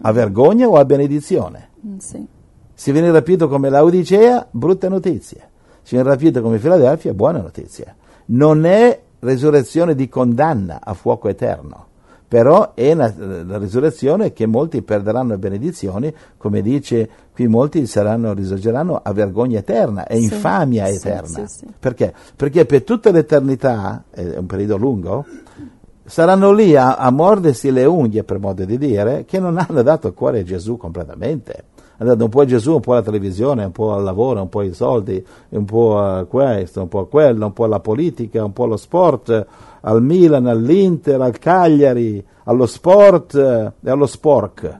[0.01, 1.69] A vergogna o a benedizione?
[1.85, 2.25] Mm, sì.
[2.73, 5.49] Se viene rapito come Laodicea, brutte notizie.
[5.83, 7.95] Se viene rapito come Filadelfia, buone notizie.
[8.25, 11.87] Non è resurrezione di condanna a fuoco eterno,
[12.27, 13.13] però è una,
[13.45, 19.59] la risurrezione che molti perderanno le benedizioni, come dice qui molti saranno, risorgeranno a vergogna
[19.59, 21.27] eterna e Sì, infamia eterna.
[21.27, 21.67] sì, sì.
[21.77, 22.13] Perché?
[22.35, 25.25] Perché per tutta l'eternità, è un periodo lungo,
[26.05, 30.07] saranno lì a, a mordersi le unghie, per modo di dire, che non hanno dato
[30.07, 31.63] il cuore a Gesù completamente.
[32.01, 34.49] Hanno dato un po' a Gesù, un po' alla televisione, un po' al lavoro, un
[34.49, 38.43] po' ai soldi, un po' a questo, un po' a quello, un po' alla politica,
[38.43, 39.45] un po' allo sport,
[39.81, 44.79] al Milan, all'Inter, al Cagliari, allo sport eh, e allo spork.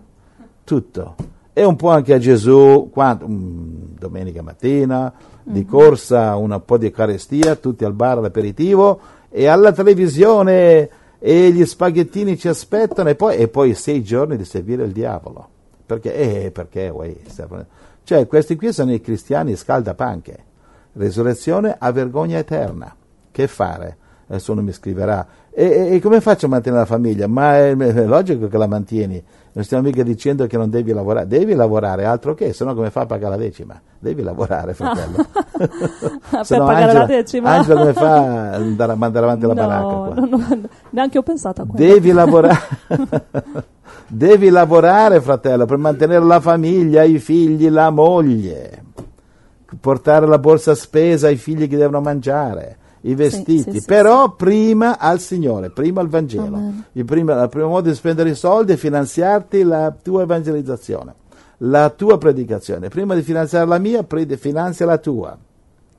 [0.64, 1.16] Tutto.
[1.54, 5.14] E un po' anche a Gesù, quando- mm, domenica mattina,
[5.44, 9.00] di corsa, un po' di Eucaristia, tutti al bar all'aperitivo
[9.30, 14.46] e alla televisione e gli spaghettini ci aspettano e poi, e poi sei giorni di
[14.46, 15.60] servire il diavolo.
[15.92, 16.14] Perché?
[16.46, 16.88] Eh, perché?
[16.88, 17.14] uè,
[18.04, 20.38] Cioè, questi qui sono i cristiani scaldapanche.
[20.94, 22.96] Resurrezione a vergogna eterna.
[23.30, 23.98] Che fare?
[24.28, 25.28] Adesso uno mi scriverà.
[25.50, 27.28] E, e- e come faccio a mantenere la famiglia?
[27.28, 29.22] Ma è, è logico che la mantieni.
[29.54, 31.28] Non stiamo mica dicendo che non devi lavorare.
[31.28, 33.80] Devi lavorare, altro che, se no come fa a pagare la decima?
[34.00, 35.26] Devi lavorare, fratello.
[36.30, 37.50] per Se no pagare Angela- la decima.
[37.50, 40.14] Angela come fa a andare a mandare avanti la no, baracca qua?
[40.16, 41.94] no, no, neanche ho pensato a quello.
[41.94, 42.60] Devi lavorare.
[44.08, 48.84] Devi lavorare, fratello, per mantenere la famiglia, i figli, la moglie.
[49.80, 53.72] Portare la borsa spesa ai figli che devono mangiare, i vestiti.
[53.72, 56.60] sì, sì, Però prima al Signore, prima al Vangelo.
[56.94, 61.16] Il primo, il primo modo di spendere i soldi è finanziarti la tua evangelizzazione,
[61.58, 62.90] la tua predicazione.
[62.90, 64.06] Prima di finanziare la mia,
[64.38, 65.38] finanzia la tua.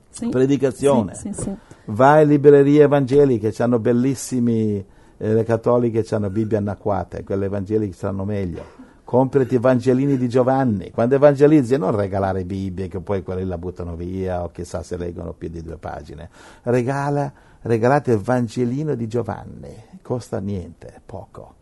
[0.09, 0.29] Sì.
[0.29, 1.15] Predicazione.
[1.15, 1.55] Sì, sì, sì.
[1.85, 4.85] Vai in librerie evangeliche, hanno bellissimi,
[5.17, 8.82] eh, le cattoliche hanno Bibbie anacquate, quelle evangeliche saranno meglio.
[9.03, 10.89] Comprati Evangelini di Giovanni.
[10.91, 15.33] Quando evangelizzi, non regalare Bibbie che poi quelli la buttano via o chissà se leggono
[15.33, 16.29] più di due pagine.
[16.63, 17.31] Regala,
[17.61, 21.55] regalate Evangelino di Giovanni, costa niente, poco.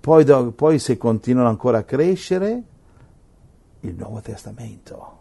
[0.00, 2.62] Poi, do- poi se continuano ancora a crescere,
[3.80, 5.18] il Nuovo Testamento.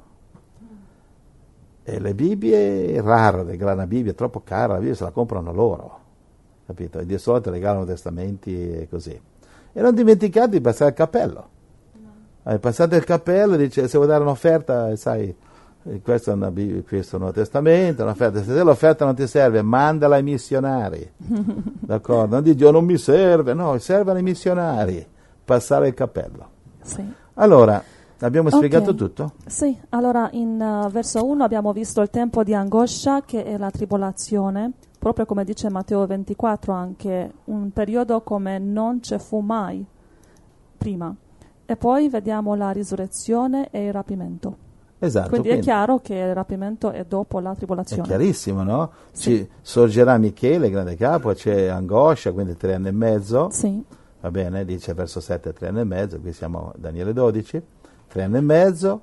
[1.83, 5.11] E le Bibbie è raro regalare una Bibbia, è troppo cara, la Bibbia se la
[5.11, 5.99] comprano loro,
[6.65, 6.99] capito?
[6.99, 9.19] E di solito regalano testamenti e così.
[9.74, 11.47] E non dimenticate di passare il cappello.
[12.43, 15.34] Eh, passate il cappello e dice se vuoi dare un'offerta, sai,
[15.84, 18.43] eh, questo è, una questo è un Nuovo Testamento, un'offerta.
[18.43, 21.09] se l'offerta non ti serve, mandala ai missionari.
[21.17, 22.36] D'accordo?
[22.36, 25.05] Non dici "Oh, non mi serve, no, servono ai missionari.
[25.45, 26.49] Passare il cappello.
[26.82, 27.03] Sì.
[27.36, 27.84] Allora,
[28.22, 29.34] Abbiamo spiegato tutto?
[29.45, 33.72] Sì, allora in uh, verso 1 abbiamo visto il tempo di angoscia che è la
[33.72, 39.83] tribolazione, proprio come dice Matteo 24 anche, un periodo come non ci fu mai
[40.77, 41.13] prima.
[41.65, 44.67] E poi vediamo la risurrezione e il rapimento.
[45.01, 45.29] Esatto.
[45.29, 48.01] quindi, è chiaro che il rapimento è dopo la È tribolazione.
[48.03, 48.91] chiarissimo, no?
[49.11, 49.37] Sì.
[49.37, 53.81] Ci sorgerà Michele, grande capo, c'è angoscia, quindi tre anni e mezzo, Sì,
[54.19, 57.61] va bene, dice verso 7, tre anni e mezzo, qui siamo a Daniele 12,
[58.09, 59.01] tre anni e mezzo,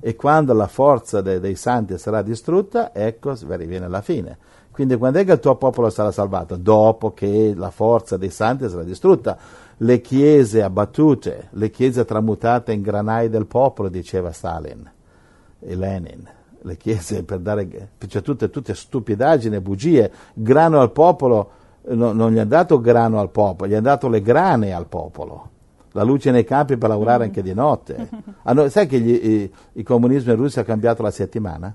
[0.00, 4.36] e quando la forza de- dei santi sarà distrutta, ecco, viene la fine.
[4.78, 6.54] Quindi quando è che il tuo popolo sarà salvato?
[6.54, 9.36] Dopo che la forza dei santi sarà distrutta.
[9.78, 14.88] Le chiese abbattute, le chiese tramutate in granai del popolo, diceva Stalin
[15.58, 16.24] e Lenin.
[16.62, 21.50] Le chiese per dare, cioè tutte, tutte stupidaggini, bugie, grano al popolo,
[21.88, 25.48] no- non gli ha dato grano al popolo, gli ha dato le grane al popolo.
[25.90, 28.08] La luce nei campi per lavorare anche di notte.
[28.44, 31.74] Hanno- sai che gli- i- il comunismo in Russia ha cambiato la settimana?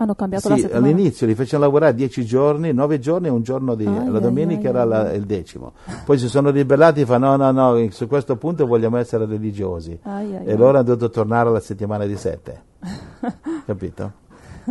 [0.00, 0.86] Hanno cambiato la Sì, settimana.
[0.86, 3.84] all'inizio li facevano lavorare dieci giorni, nove giorni e un giorno di...
[3.84, 5.16] Ai, la domenica ai, era la- ai.
[5.16, 5.72] il decimo.
[6.04, 9.98] Poi si sono ribellati e fanno no, no, no, su questo punto vogliamo essere religiosi.
[10.44, 12.62] E loro hanno dovuto tornare alla settimana di sette.
[13.66, 14.12] Capito?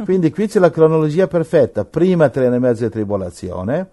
[0.06, 1.84] Quindi qui c'è la cronologia perfetta.
[1.84, 3.90] Prima tre anni e mezzo di tribolazione,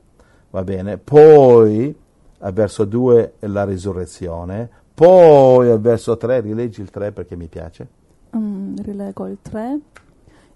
[0.51, 1.95] va bene, poi
[2.39, 7.89] al verso 2 la risurrezione, poi al verso 3, rileggi il 3 perché mi piace.
[8.37, 9.79] Mm, rilego il 3.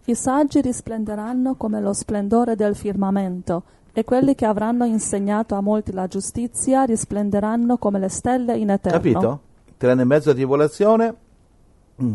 [0.08, 5.92] I saggi risplenderanno come lo splendore del firmamento, e quelli che avranno insegnato a molti
[5.92, 8.96] la giustizia risplenderanno come le stelle in eterno.
[8.96, 9.40] Capito?
[9.76, 11.14] Tre anni e mezzo di tribolazione,
[12.02, 12.14] mm,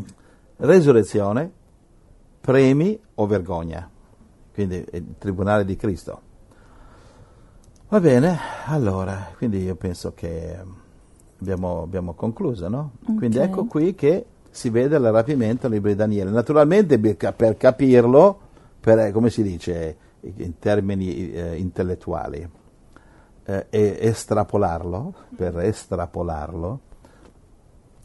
[0.57, 1.51] resurrezione,
[2.41, 3.87] premi o vergogna.
[4.51, 6.21] Quindi il tribunale di Cristo.
[7.89, 10.57] Va bene, allora, quindi io penso che
[11.39, 12.93] abbiamo, abbiamo concluso, no?
[13.17, 13.43] Quindi Ok.
[13.43, 16.29] ecco qui che si vede il rapimento nel libro di Daniele.
[16.29, 18.39] Naturalmente per ca- per capirlo,
[18.79, 22.47] per, eh, come si dice in termini eh, intellettuali,
[23.45, 26.79] eh, e estrapolarlo, per estrapolarlo,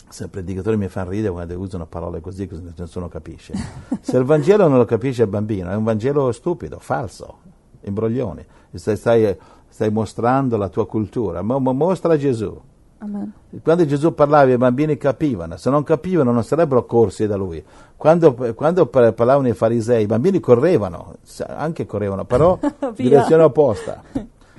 [0.08, 3.52] se i predicatori mi fanno ridere quando usano parole così che nessuno capisce.
[4.00, 7.40] Se il Vangelo non lo capisce il bambino, è un Vangelo stupido, falso,
[7.82, 8.46] imbroglione.
[8.72, 9.36] Stai, stai,
[9.68, 12.58] stai mostrando la tua cultura, ma ma mostra Gesù.
[13.00, 13.32] Amen.
[13.62, 17.64] Quando Gesù parlava i bambini capivano, se non capivano non sarebbero corsi da lui.
[17.96, 21.14] Quando, quando par- parlavano i farisei, i bambini correvano,
[21.46, 22.92] anche correvano, però Via.
[22.96, 24.02] direzione opposta.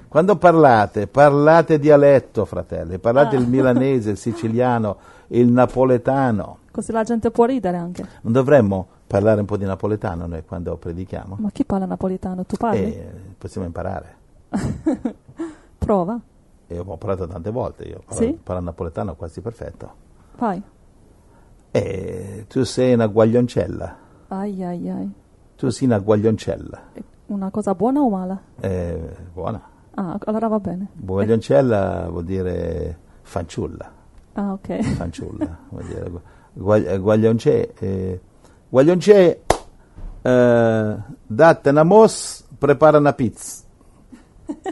[0.08, 3.40] Quando parlate, parlate dialetto, fratelli, parlate Ah.
[3.40, 6.58] il milanese, il siciliano, il napoletano.
[6.72, 8.06] Così la gente può ridere anche.
[8.22, 11.36] Non dovremmo parlare un po' di napoletano noi quando predichiamo?
[11.40, 12.46] Ma chi parla napolitano?
[12.46, 12.80] Tu parli?
[12.84, 14.16] E possiamo imparare.
[15.78, 16.20] Prova.
[16.72, 18.40] E ho parlato tante volte, io parlo, Sì?
[18.44, 19.94] parlo napoletano quasi perfetto.
[20.38, 20.62] Vai.
[21.72, 23.98] E tu sei una guaglioncella.
[24.28, 25.12] Ai ai ai.
[25.56, 26.82] Tu sei una guaglioncella.
[27.28, 28.40] Una cosa buona o male?
[28.60, 29.62] Eh, buona.
[29.96, 30.90] Ah, allora va bene.
[30.94, 33.92] Guaglioncella vuol dire fanciulla.
[34.34, 34.82] Ah, ok.
[34.96, 35.58] Fanciulla.
[35.70, 36.22] vuol dire gu-
[36.54, 37.74] guag- eh, guaglioncè.
[37.80, 38.22] Eh,
[38.70, 39.40] guaglioncè,
[40.22, 43.64] eh, date una mos, prepara una pizza.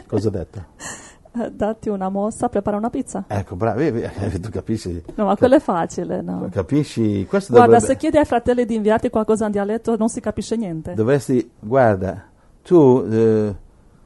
[0.06, 0.64] Cosa ho detto?
[1.52, 3.24] Datti una mossa, prepara una pizza.
[3.26, 5.02] Ecco, bravo, eh, tu capisci?
[5.14, 6.48] No, ma quello è facile, no.
[6.50, 7.26] Capisci?
[7.26, 10.56] Questo Guarda, dovrebbe- se chiedi ai fratelli di inviarti qualcosa in dialetto non si capisce
[10.56, 10.94] niente.
[10.94, 12.24] Dovresti, guarda,
[12.62, 13.54] tu, eh,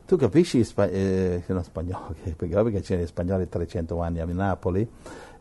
[0.06, 4.26] tu capisci spa- eh, che non spagnolo, perché, perché c'è gli spagnoli 300 anni a
[4.26, 4.88] Napoli,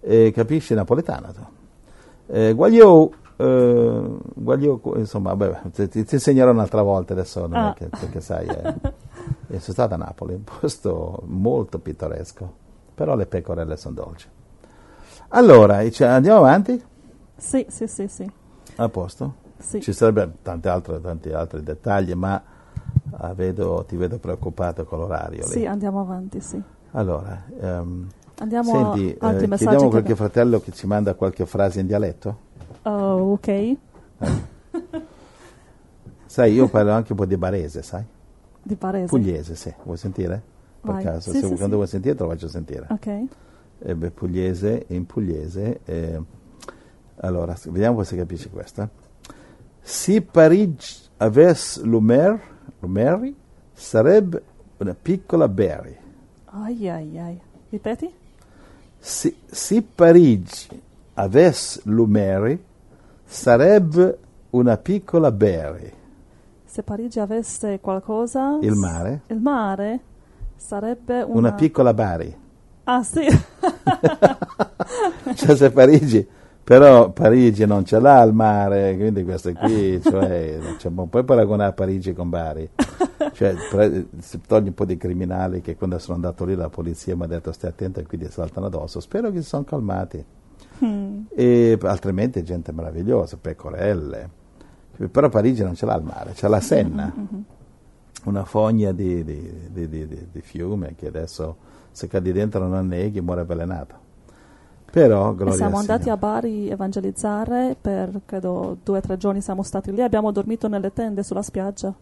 [0.02, 1.42] eh, capisci napoletano tu.
[2.34, 4.02] Eh, Guagliò, eh,
[4.36, 7.74] Guagliò, insomma, vabbè, ti, ti- insegnerò un'altra volta adesso, Ah.
[7.78, 8.74] che- perché sai, eh,
[9.60, 12.54] sono stato a Napoli, un posto molto pittoresco,
[12.94, 14.28] però le pecorelle sono dolci.
[15.30, 16.84] Allora, andiamo avanti?
[17.38, 18.32] Sì, sì, sì, sì.
[18.76, 19.34] A posto?
[19.60, 19.82] sì.
[19.82, 22.42] Ci sarebbero tanti altri, tanti altri dettagli, ma
[23.12, 25.46] ah, vedo- ti vedo preoccupato con l'orario.
[25.46, 25.52] lì.
[25.52, 26.62] Sì, andiamo avanti, sì.
[26.92, 28.08] Allora, ehm,
[28.40, 30.30] Andiamo senti, a altri eh, chiediamo a che qualche abbiamo.
[30.30, 32.50] fratello che ci manda qualche frase in dialetto.
[32.84, 33.78] Oh, ok.
[36.26, 38.04] Sai, io parlo anche un po' di barese, sai?
[38.64, 39.08] Di Parese.
[39.08, 39.74] Pugliese, sì.
[39.84, 40.42] Vuoi sentire?
[40.82, 41.04] Per Vai.
[41.04, 41.76] caso, Sì, se sì, quando sì.
[41.76, 42.86] vuoi sentire te lo faccio sentire.
[42.90, 43.24] Ok.
[43.84, 45.80] Eh, beh, pugliese, in pugliese.
[45.86, 46.22] eh,
[47.24, 48.90] allora, vediamo se capisci questa.
[49.80, 52.40] Se Parigi avesse l'Umer,
[52.80, 53.36] l'Umeri,
[53.74, 54.44] sarebbe
[54.78, 55.96] una piccola Berry.
[56.46, 57.40] Ai ai ai.
[57.70, 58.12] Ripeti?
[58.98, 60.82] Se, se Parigi
[61.14, 62.64] avesse l'Umeri,
[63.24, 64.18] sarebbe
[64.52, 65.92] una piccola Berry.
[66.72, 68.58] Se Parigi avesse qualcosa...
[68.62, 69.24] Il mare?
[69.28, 70.00] Il mare
[70.56, 71.38] sarebbe una...
[71.38, 72.34] Una piccola Bari.
[72.86, 73.28] Ah, sì.
[75.36, 76.26] Cioè se Parigi,
[76.64, 80.60] Però Parigi non ce l'ha al mare, quindi queste qui, cioè,
[80.92, 82.70] non puoi paragonare Parigi con Bari.
[83.34, 87.18] Cioè, pre- si toglie un po' di criminali che quando sono andato lì la polizia
[87.18, 89.02] mi ha detto stai attento e quindi saltano addosso.
[89.02, 90.24] Spero che si sono calmati.
[90.86, 91.24] Mm.
[91.36, 94.40] E, altrimenti gente meravigliosa, pecorelle.
[95.10, 97.42] Però Parigi non ce l'ha al mare, c'è la Senna, mm-hmm.
[98.26, 101.56] una fogna di, di, di, di, fiume che adesso
[101.92, 104.00] se cadi dentro non anneghi muore avvelenato.
[104.92, 109.90] Però, siamo andati a Bari a evangelizzare per credo due o tre giorni siamo stati
[109.94, 111.94] lì abbiamo dormito nelle tende sulla spiaggia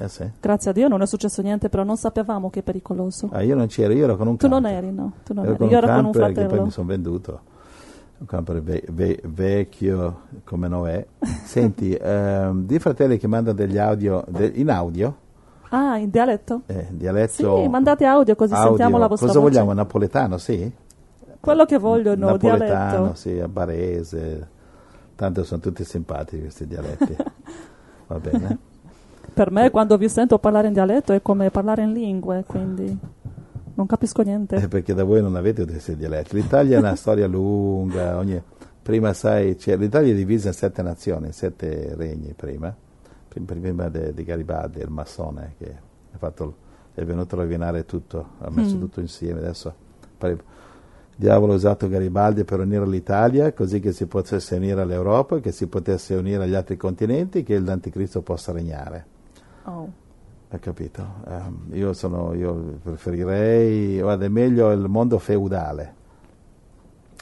[0.00, 0.30] eh sì.
[0.38, 3.56] grazie a Dio non è successo niente però non sapevamo che è pericoloso ah, io
[3.56, 4.60] non c'ero io ero con un tu camper.
[4.60, 5.64] non eri no tu non ero eri.
[5.64, 7.40] io ero con un fratello poi mi sono venduto
[8.18, 11.06] un camper ve- ve- vecchio come Noè
[11.44, 15.16] senti ehm, di fratelli che mandano degli audio de- in audio
[15.70, 16.62] ah in dialetto?
[16.66, 18.68] eh, dialetto sì mandate audio così audio.
[18.68, 20.72] sentiamo la vostra cosa voce vogliamo napoletano sì
[21.40, 23.14] quello che vogliono, Napoletano, dialetto.
[23.14, 24.48] sì, a barese,
[25.14, 27.16] tanto sono tutti simpatici questi dialetti.
[28.08, 28.58] Va bene.
[29.32, 32.98] Per me quando vi sento parlare in dialetto è come parlare in lingue, quindi
[33.78, 34.56] non capisco niente.
[34.56, 36.34] Eh, perché da voi non avete questi dialetti.
[36.34, 38.42] L'Italia è una storia lunga, ogni...
[38.82, 42.74] prima sai, cioè, l'Italia è divisa in sette nazioni, in sette regni prima,
[43.28, 45.86] prima di Garibaldi, il massone che
[46.18, 46.56] fatto,
[46.92, 48.80] è venuto a rovinare tutto, ha messo mm.
[48.80, 49.72] tutto insieme, adesso
[51.14, 55.68] diavolo ha usato Garibaldi per unire l'Italia così che si potesse unire all'Europa, che si
[55.68, 59.06] potesse unire agli altri continenti, che l'anticristo possa regnare.
[59.64, 60.06] Oh.
[60.50, 61.06] Hai capito?
[61.26, 65.94] Um, io, sono, io preferirei, guarda, è meglio il mondo feudale,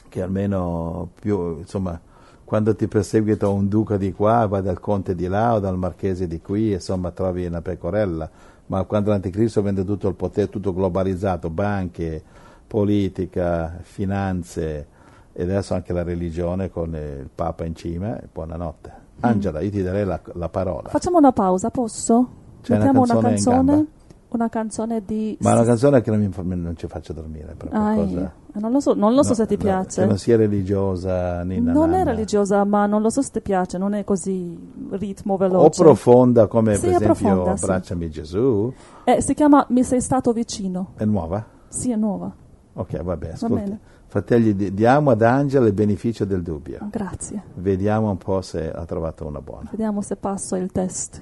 [0.07, 1.99] che almeno più, insomma,
[2.45, 6.25] quando ti perseguita un duca di qua, vai dal conte di là o dal marchese
[6.25, 8.29] di qui, insomma, trovi una pecorella.
[8.67, 12.23] Ma quando l'anticristo vende tutto il potere, tutto globalizzato, banche,
[12.65, 14.87] politica, finanze
[15.33, 18.17] e adesso anche la religione con il Papa in cima.
[18.31, 18.89] Buonanotte.
[18.89, 19.19] Mm.
[19.19, 20.87] Angela, io ti darei la, la parola.
[20.87, 22.45] Facciamo una pausa, posso?
[22.61, 23.85] C'è Mettiamo una canzone, una canzone,
[24.29, 25.37] una canzone di...
[25.41, 27.55] Ma una canzone che non, mi, non ci faccia dormire.
[27.69, 28.33] Ah, cosa...
[28.59, 30.05] Non lo so, non lo so no, se ti no, piace.
[30.05, 32.01] Non sia religiosa, Nina Non Nanna.
[32.01, 34.57] è religiosa, ma non lo so se ti piace, non è così
[34.91, 35.81] ritmo veloce.
[35.81, 38.11] O profonda come sì, per esempio Abbracciami sì.
[38.11, 38.73] Gesù.
[39.03, 40.93] Eh, si chiama Mi sei stato vicino.
[40.95, 41.45] È nuova?
[41.67, 42.33] Sì, è nuova.
[42.73, 43.79] Ok, vabbè, Va bene.
[44.07, 46.87] Fratelli, diamo ad Angela il beneficio del dubbio.
[46.89, 47.43] Grazie.
[47.55, 49.67] Vediamo un po' se ha trovato una buona.
[49.69, 51.21] Vediamo se passo il test.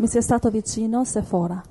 [0.00, 1.62] Mi sei stato vicino, Sephora.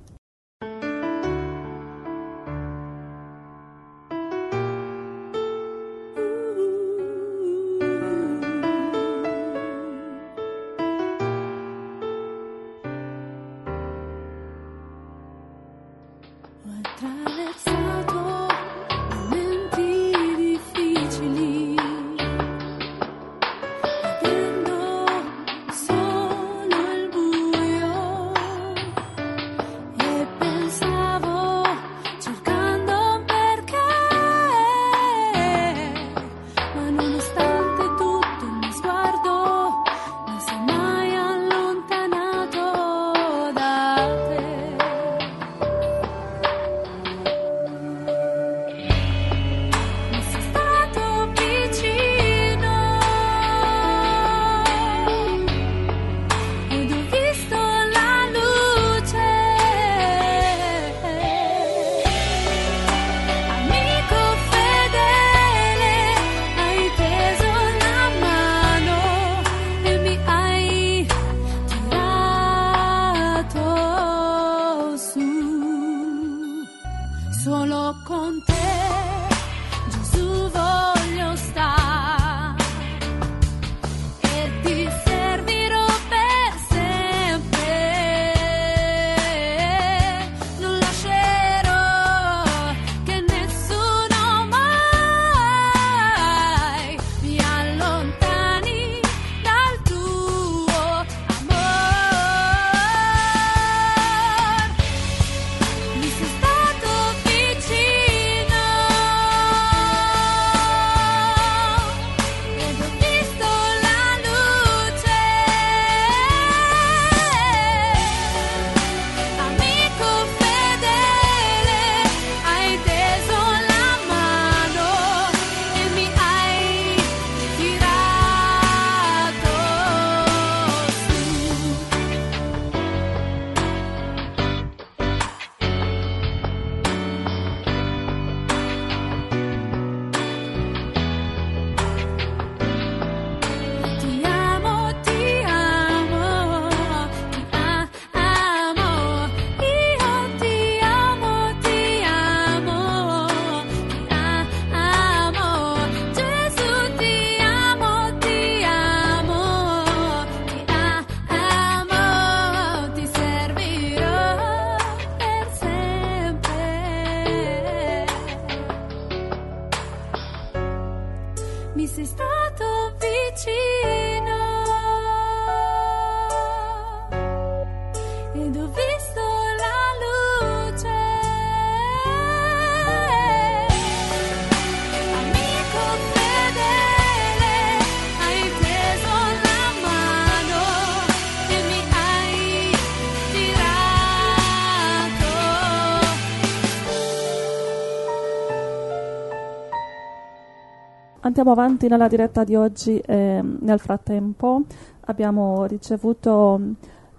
[201.30, 204.61] Andiamo avanti nella diretta di oggi e nel frattempo
[205.01, 206.71] abbiamo ricevuto mh,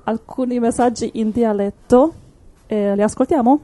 [0.03, 2.13] alcuni messaggi in dialetto.
[2.67, 3.61] E li ascoltiamo?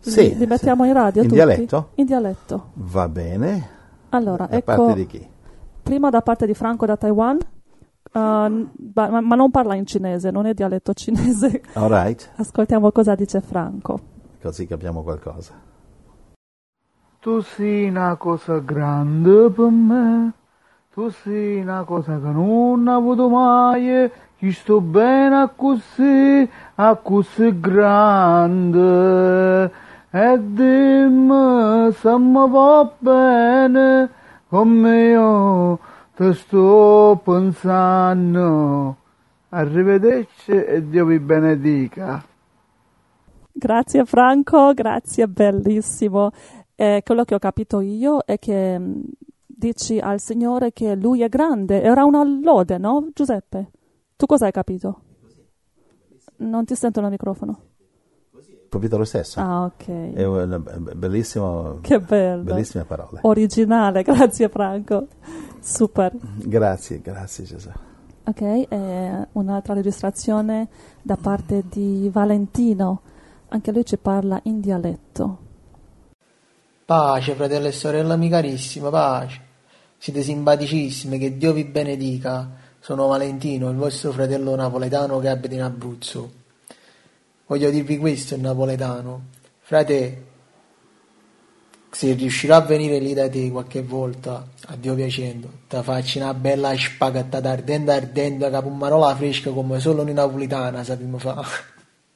[0.00, 0.88] Sì, Li, mettiamo sì.
[0.90, 1.40] in radio In tutti?
[1.40, 1.88] dialetto?
[1.94, 2.64] In dialetto.
[2.74, 3.68] Va bene.
[4.10, 5.26] Allora, Da ecco, parte di chi?
[5.82, 7.40] prima da parte di Franco da Taiwan, uh,
[8.12, 11.62] ba- ma, ma non parla in cinese, non è dialetto cinese.
[11.72, 13.98] All right, Ascoltiamo cosa dice Franco.
[14.42, 15.70] così capiamo qualcosa.
[17.22, 20.32] Tu sei una cosa grande per me,
[20.92, 27.60] tu sei una cosa che non ho avuto mai, che sto bene così, a così
[27.60, 29.70] grande.
[30.10, 34.10] E dimmi se mi va bene,
[34.48, 35.78] come io
[36.16, 38.96] ti sto pensando.
[39.50, 42.24] Arrivederci e Dio vi benedica.
[43.54, 46.32] Grazie Franco, grazie, bellissimo.
[46.74, 49.02] Eh, quello che ho capito io è che mh,
[49.46, 51.82] dici al Signore che Lui è grande.
[51.82, 53.70] Era una lode, no, Giuseppe?
[54.16, 55.00] Tu cosa hai capito?
[56.38, 57.60] Non ti sento nel microfono.
[58.34, 59.38] Ho capito lo stesso.
[59.38, 60.12] Ah, ok.
[60.14, 62.42] È una bellissimo, Che bello.
[62.42, 63.18] bellissime parole.
[63.22, 65.06] Originale, grazie Franco.
[65.60, 66.12] Super.
[66.38, 67.70] Grazie, grazie Gesù.
[68.24, 70.68] Ok, e un'altra registrazione
[71.02, 73.02] da parte di Valentino.
[73.48, 75.41] Anche lui ci parla in dialetto.
[76.92, 79.40] Pace, fratello e sorella mia carissima, pace.
[79.96, 82.50] Siete simpaticissimi, che Dio vi benedica.
[82.80, 86.32] Sono Valentino, il vostro fratello napoletano che abita in Abruzzo.
[87.46, 89.22] Voglio dirvi questo in napoletano.
[89.60, 90.24] Frate,
[91.90, 96.34] se riuscirò a venire lì da te qualche volta, a Dio piacendo, ti faccio una
[96.34, 101.70] bella spaghettata ardente ardente, capo una marola fresca come solo noi napolitana sappiamo fare.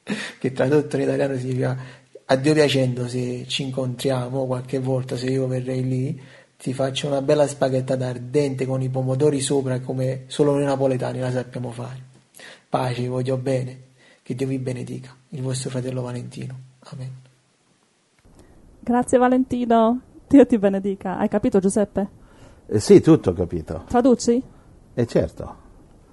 [0.38, 5.46] che tradotto in italiano significa a Dio piacendo se ci incontriamo qualche volta, se io
[5.46, 6.20] verrei lì,
[6.56, 11.30] ti faccio una bella spaghettata ardente con i pomodori sopra come solo noi napoletani la
[11.30, 12.02] sappiamo fare.
[12.68, 13.80] Pace, vi voglio bene,
[14.22, 16.54] che Dio vi benedica, il vostro fratello Valentino.
[16.80, 17.10] Amen.
[18.80, 20.00] Grazie Valentino.
[20.28, 21.18] Dio ti benedica.
[21.18, 22.08] Hai capito Giuseppe?
[22.66, 23.84] Eh, sì, tutto ho capito.
[23.86, 24.42] Traduci?
[24.94, 25.56] E certo,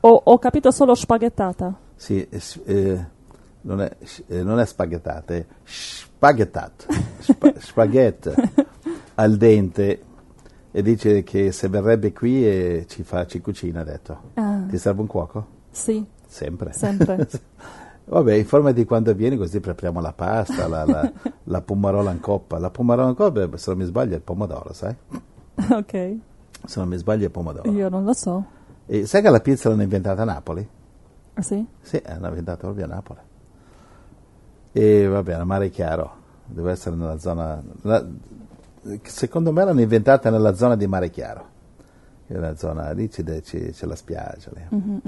[0.02, 1.80] O ho capito solo spaghettata?
[1.96, 3.06] sì, eh, eh,
[3.64, 3.96] non, è,
[4.28, 6.88] eh, non è spaghettate, è spaghettat,
[7.20, 8.30] Spa- spaghetti
[9.16, 10.04] al dente
[10.72, 14.20] e dice che se verrebbe qui e ci, fa, ci cucina, ha detto.
[14.36, 15.48] Ah, Ti serve un cuoco?
[15.72, 16.74] sì, Sempre.
[16.74, 17.28] sempre.
[18.06, 21.12] Vabbè, informati quando vieni così prepariamo la pasta, la, la,
[21.46, 22.58] la pomarola in coppa.
[22.60, 24.94] La pomarola in coppa, se non mi sbaglio, è il pomodoro, sai?
[25.72, 26.16] ok,
[26.66, 27.72] Se non mi sbaglio è il pomodoro.
[27.72, 28.46] io non lo so.
[28.88, 30.68] E sai che la pizza l'hanno inventata a Napoli?
[31.36, 31.66] Ah, sì?
[31.82, 33.20] Sì, l'hanno inventata proprio a Napoli.
[34.76, 36.12] E va bene, Mare Chiaro,
[36.46, 37.62] deve essere nella zona...
[37.82, 38.06] la-
[39.04, 41.52] secondo me l'hanno inventata nella zona di Mare Chiaro.
[42.28, 44.50] È una zona, lì c'è, c'è- la spiaggia.
[44.56, 45.02] lì.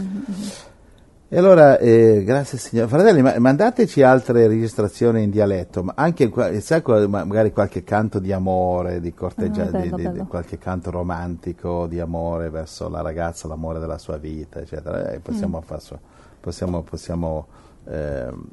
[1.27, 2.87] E allora, eh, grazie signore.
[2.87, 8.31] Fratelli, ma- mandateci altre registrazioni in dialetto, ma anche qua- sai, magari qualche canto di
[8.31, 14.17] amore, di corteggiamento, Ah, qualche canto romantico di amore verso la ragazza, l'amore della sua
[14.17, 15.09] vita, eccetera.
[15.11, 15.97] Eh, possiamo, far su-
[16.39, 17.47] possiamo, possiamo,
[17.85, 18.45] ehm,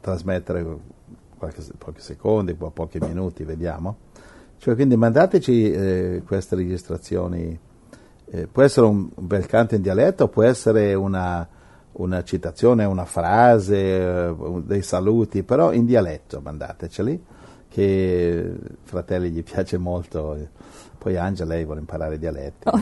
[0.00, 0.64] trasmettere
[1.36, 3.96] qualche, pochi secondi, po- pochi minuti, vediamo.
[4.58, 7.58] Cioè, quindi mandateci eh, queste registrazioni.
[8.32, 11.48] Eh, può essere un, un bel canto in dialetto, può essere una,
[11.92, 17.24] una citazione, una frase, eh, dei saluti, però in dialetto mandateceli,
[17.68, 20.36] che fratelli gli piace molto.
[20.98, 22.68] Poi Angela lei vuole imparare i dialetti.
[22.68, 22.78] Oh,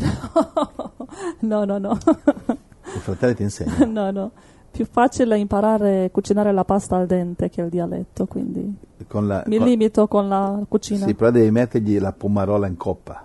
[1.41, 1.99] no, no, no.
[2.97, 3.87] I fratelli ti insegnano.
[3.87, 4.33] no, no.
[4.79, 8.77] Più facile imparare a cucinare la pasta al dente che il dialetto, quindi
[9.09, 11.05] la, mi con- limito con la cucina.
[11.05, 13.25] sì, però devi mettergli la pomarola in coppa.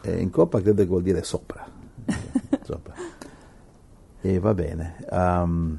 [0.00, 1.66] Eh, in coppa credo che vuol dire sopra.
[2.64, 2.94] Sopra.
[4.22, 4.96] E va bene.
[5.10, 5.78] Um,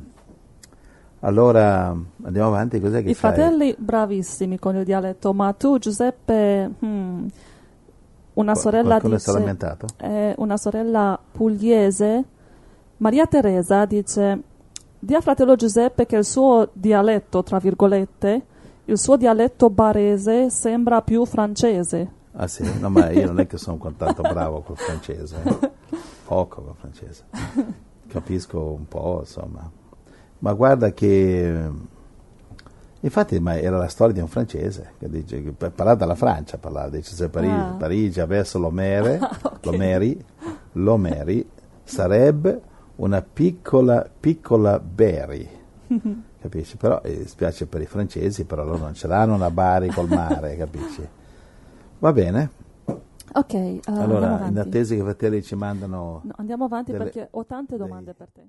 [1.21, 2.79] allora andiamo avanti.
[2.79, 3.33] Cos'è che I fai?
[3.33, 7.25] fratelli bravissimi con il dialetto, ma tu Giuseppe, hmm,
[8.33, 9.57] una sorella dice,
[9.97, 12.23] eh, una sorella pugliese,
[12.97, 14.41] Maria Teresa dice,
[14.97, 18.45] di a fratello Giuseppe che il suo dialetto, tra virgolette,
[18.85, 22.11] il suo dialetto barese sembra più francese.
[22.33, 22.63] Ah sì?
[22.79, 25.71] No, ma io non è che sono tanto bravo col francese, eh.
[26.25, 27.23] poco col francese.
[28.07, 29.69] Capisco un po', insomma.
[30.39, 31.93] Ma guarda che...
[33.01, 36.89] Infatti ma era la storia di un francese che dice che parlava dalla Francia, parlava,
[36.89, 37.75] dice se Parigi, Ah.
[37.77, 39.65] Parigi avesse l'Omere, ok.
[39.65, 40.25] l'Omeri,
[40.71, 41.47] l'Omeri
[41.83, 42.61] sarebbe
[42.97, 45.47] una piccola, piccola Berry.
[46.45, 46.77] Capisci?
[46.77, 50.55] Però eh, spiace per i francesi, però loro non ce l'hanno una Bari col mare,
[50.57, 51.07] capisci?
[51.99, 52.49] Va bene,
[53.33, 57.27] Ok, andiamo allora in attesa che i fratelli ci mandano No, andiamo avanti delle- perché
[57.31, 58.41] ho tante dei- domande per te.